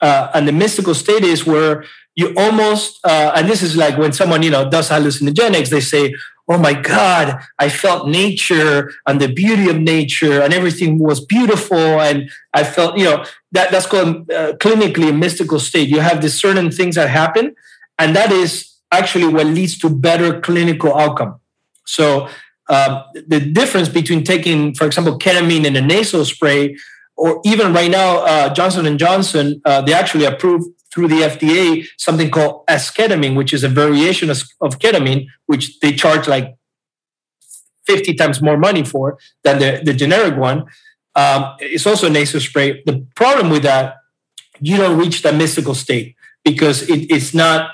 Uh, 0.00 0.30
and 0.34 0.48
the 0.48 0.52
mystical 0.52 0.94
state 0.94 1.22
is 1.22 1.46
where 1.46 1.84
you 2.16 2.34
almost, 2.36 2.98
uh, 3.04 3.32
and 3.36 3.48
this 3.48 3.62
is 3.62 3.76
like 3.76 3.96
when 3.98 4.12
someone 4.12 4.42
you 4.42 4.50
know 4.50 4.68
does 4.68 4.88
hallucinogenics, 4.88 5.68
they 5.68 5.80
say, 5.80 6.14
oh 6.48 6.58
my 6.58 6.72
God, 6.72 7.40
I 7.58 7.68
felt 7.68 8.08
nature 8.08 8.92
and 9.06 9.20
the 9.20 9.28
beauty 9.28 9.68
of 9.68 9.78
nature 9.78 10.40
and 10.42 10.54
everything 10.54 10.98
was 10.98 11.24
beautiful. 11.24 11.76
And 11.76 12.30
I 12.54 12.62
felt, 12.62 12.96
you 12.96 13.04
know, 13.04 13.24
that, 13.52 13.70
that's 13.72 13.86
called 13.86 14.30
uh, 14.30 14.52
clinically 14.54 15.10
a 15.10 15.12
mystical 15.12 15.58
state. 15.58 15.88
You 15.88 16.00
have 16.00 16.22
these 16.22 16.40
certain 16.40 16.70
things 16.70 16.94
that 16.94 17.10
happen, 17.10 17.54
and 17.98 18.14
that 18.14 18.30
is 18.30 18.72
actually 18.92 19.26
what 19.26 19.46
leads 19.46 19.76
to 19.78 19.90
better 19.90 20.40
clinical 20.40 20.96
outcome. 20.96 21.40
So 21.84 22.28
um, 22.68 23.02
the 23.26 23.40
difference 23.40 23.88
between 23.88 24.24
taking, 24.24 24.74
for 24.74 24.86
example, 24.86 25.18
ketamine 25.18 25.64
in 25.64 25.76
a 25.76 25.80
nasal 25.80 26.24
spray, 26.24 26.76
or 27.16 27.40
even 27.44 27.72
right 27.72 27.90
now, 27.90 28.18
uh, 28.18 28.54
Johnson 28.54 28.86
and 28.86 28.98
Johnson, 28.98 29.60
uh, 29.64 29.80
they 29.80 29.94
actually 29.94 30.26
approved 30.26 30.68
through 30.96 31.08
the 31.08 31.20
FDA 31.20 31.86
something 31.98 32.30
called 32.30 32.66
esketamine, 32.68 33.36
which 33.36 33.52
is 33.52 33.62
a 33.62 33.68
variation 33.68 34.30
of, 34.30 34.38
ketamine, 34.78 35.26
which 35.44 35.78
they 35.80 35.92
charge 35.92 36.26
like 36.26 36.56
50 37.86 38.14
times 38.14 38.40
more 38.40 38.56
money 38.56 38.82
for 38.82 39.18
than 39.44 39.58
the, 39.58 39.82
the 39.84 39.92
generic 39.92 40.38
one. 40.38 40.64
Um, 41.14 41.54
it's 41.60 41.86
also 41.86 42.06
a 42.06 42.10
nasal 42.10 42.40
spray. 42.40 42.82
The 42.86 43.06
problem 43.14 43.50
with 43.50 43.62
that, 43.64 43.96
you 44.58 44.78
don't 44.78 44.98
reach 44.98 45.20
that 45.20 45.34
mystical 45.34 45.74
state 45.74 46.16
because 46.42 46.88
it, 46.88 47.10
it's 47.10 47.34
not 47.34 47.72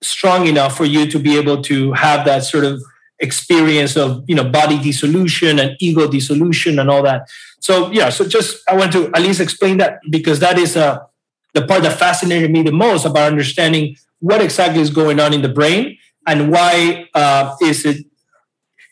strong 0.00 0.46
enough 0.46 0.76
for 0.76 0.84
you 0.84 1.10
to 1.10 1.18
be 1.18 1.36
able 1.36 1.60
to 1.62 1.92
have 1.94 2.24
that 2.24 2.44
sort 2.44 2.64
of 2.64 2.80
experience 3.18 3.96
of 3.96 4.24
you 4.28 4.34
know 4.34 4.44
body 4.44 4.78
dissolution 4.78 5.58
and 5.58 5.76
ego 5.78 6.08
dissolution 6.08 6.78
and 6.78 6.88
all 6.88 7.02
that 7.02 7.28
so 7.60 7.90
yeah 7.92 8.08
so 8.08 8.26
just 8.26 8.66
i 8.66 8.74
want 8.74 8.90
to 8.90 9.08
at 9.08 9.20
least 9.20 9.42
explain 9.42 9.76
that 9.76 10.00
because 10.08 10.40
that 10.40 10.56
is 10.56 10.74
a 10.74 11.06
the 11.54 11.66
part 11.66 11.82
that 11.82 11.98
fascinated 11.98 12.50
me 12.50 12.62
the 12.62 12.72
most 12.72 13.04
about 13.04 13.30
understanding 13.30 13.96
what 14.20 14.40
exactly 14.40 14.80
is 14.80 14.90
going 14.90 15.18
on 15.18 15.32
in 15.32 15.42
the 15.42 15.48
brain 15.48 15.96
and 16.26 16.50
why 16.50 17.08
uh, 17.14 17.56
is 17.62 17.84
it 17.84 18.04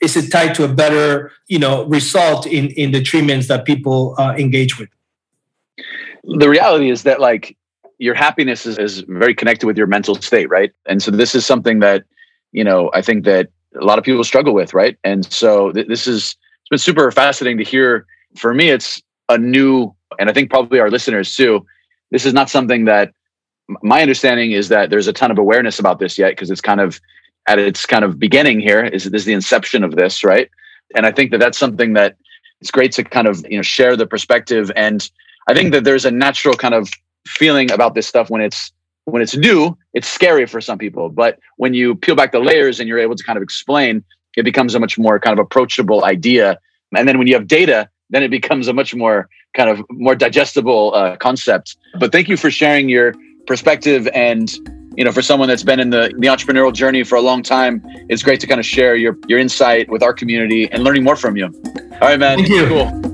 is 0.01 0.17
it 0.17 0.31
tied 0.31 0.55
to 0.55 0.65
a 0.65 0.69
better 0.69 1.33
you 1.49 1.59
know 1.59 1.85
result 1.87 2.47
in 2.47 2.69
in 2.71 2.93
the 2.93 3.03
treatments 3.03 3.49
that 3.49 3.65
people 3.65 4.15
uh, 4.19 4.35
engage 4.37 4.79
with? 4.79 4.89
The 6.25 6.49
reality 6.49 6.91
is 6.91 7.03
that 7.05 7.21
like 7.21 7.57
your 7.99 8.15
happiness 8.15 8.65
is, 8.65 8.79
is 8.79 9.01
very 9.09 9.35
connected 9.35 9.67
with 9.67 9.77
your 9.77 9.87
mental 9.87 10.15
state 10.15 10.49
right? 10.49 10.73
And 10.87 11.03
so 11.03 11.11
this 11.11 11.35
is 11.35 11.45
something 11.45 11.81
that 11.81 12.05
you 12.53 12.65
know 12.65 12.91
i 12.95 13.03
think 13.03 13.25
that 13.25 13.51
a 13.81 13.85
lot 13.85 13.99
of 13.99 14.05
people 14.05 14.25
struggle 14.25 14.55
with 14.55 14.73
right? 14.75 14.97
And 15.05 15.31
so 15.31 15.73
th- 15.73 15.87
this 15.87 16.07
is 16.07 16.37
it's 16.61 16.69
been 16.71 16.79
super 16.79 17.11
fascinating 17.11 17.59
to 17.59 17.65
hear. 17.65 18.07
For 18.37 18.53
me 18.53 18.69
it's 18.69 19.03
a 19.31 19.39
new 19.39 19.95
and 20.19 20.29
i 20.31 20.33
think 20.33 20.51
probably 20.51 20.81
our 20.81 20.91
listeners 20.91 21.35
too 21.35 21.65
this 22.11 22.25
is 22.25 22.35
not 22.35 22.51
something 22.51 22.85
that 22.87 23.13
my 23.83 24.01
understanding 24.01 24.53
is 24.53 24.69
that 24.69 24.91
there's 24.91 25.09
a 25.09 25.13
ton 25.13 25.31
of 25.31 25.39
awareness 25.39 25.79
about 25.79 25.99
this 25.99 26.19
yet 26.19 26.31
because 26.31 26.51
it's 26.51 26.61
kind 26.61 26.81
of 26.81 27.01
at 27.47 27.59
its 27.59 27.87
kind 27.87 28.05
of 28.05 28.19
beginning 28.19 28.61
here 28.61 28.85
is 28.85 29.05
this 29.05 29.23
is 29.23 29.25
the 29.27 29.33
inception 29.33 29.85
of 29.85 29.97
this 29.97 30.25
right? 30.25 30.51
And 30.95 31.05
i 31.05 31.13
think 31.13 31.31
that 31.33 31.39
that's 31.39 31.59
something 31.59 31.93
that 31.95 32.17
it's 32.61 32.71
great 32.71 32.93
to 32.93 33.05
kind 33.05 33.29
of 33.29 33.45
you 33.49 33.57
know 33.57 33.63
share 33.63 33.97
the 33.97 34.07
perspective. 34.07 34.71
And 34.75 35.09
i 35.49 35.55
think 35.55 35.73
that 35.73 35.85
there's 35.85 36.05
a 36.05 36.11
natural 36.11 36.55
kind 36.55 36.75
of 36.75 36.89
feeling 37.27 37.71
about 37.71 37.95
this 37.95 38.07
stuff 38.07 38.31
when 38.31 38.41
it's 38.41 38.73
when 39.05 39.23
it's 39.23 39.37
new 39.37 39.77
it's 39.95 40.09
scary 40.09 40.47
for 40.47 40.61
some 40.61 40.79
people. 40.79 41.09
But 41.09 41.39
when 41.57 41.75
you 41.75 41.95
peel 41.95 42.15
back 42.15 42.33
the 42.33 42.41
layers 42.41 42.81
and 42.81 42.89
you're 42.89 42.99
able 42.99 43.17
to 43.17 43.25
kind 43.25 43.37
of 43.37 43.43
explain 43.43 44.05
it 44.37 44.45
becomes 44.45 44.75
a 44.75 44.81
much 44.81 44.97
more 44.99 45.19
kind 45.19 45.37
of 45.37 45.45
approachable 45.45 46.05
idea. 46.05 46.59
And 46.97 47.09
then 47.09 47.19
when 47.19 47.27
you 47.27 47.35
have 47.35 47.47
data 47.47 47.91
then 48.11 48.23
it 48.23 48.31
becomes 48.31 48.69
a 48.69 48.73
much 48.73 48.95
more 48.95 49.29
kind 49.59 49.69
of 49.69 49.85
more 49.91 50.15
digestible 50.15 50.95
uh, 50.95 51.17
concept. 51.17 51.77
But 51.99 52.13
thank 52.13 52.29
you 52.29 52.37
for 52.37 52.51
sharing 52.51 52.89
your 52.89 53.15
perspective 53.47 54.09
and 54.15 54.51
you 54.97 55.05
know 55.05 55.13
for 55.13 55.23
someone 55.23 55.49
that's 55.49 55.63
been 55.63 55.81
in 55.81 55.91
the 55.91 56.15
the 56.19 56.29
entrepreneurial 56.29 56.73
journey 56.73 57.03
for 57.03 57.17
a 57.17 57.21
long 57.21 57.43
time 57.43 57.83
it's 58.11 58.23
great 58.23 58.41
to 58.41 58.47
kind 58.47 58.61
of 58.61 58.67
share 58.67 58.95
your 58.95 59.17
your 59.27 59.39
insight 59.39 59.89
with 59.89 60.03
our 60.03 60.13
community 60.13 60.71
and 60.71 60.85
learning 60.85 61.05
more 61.05 61.17
from 61.17 61.37
you. 61.37 61.47
All 61.47 62.09
right 62.09 62.19
man. 62.19 62.39
Thank 62.39 62.49
you. 62.51 62.67
Cool 62.67 63.08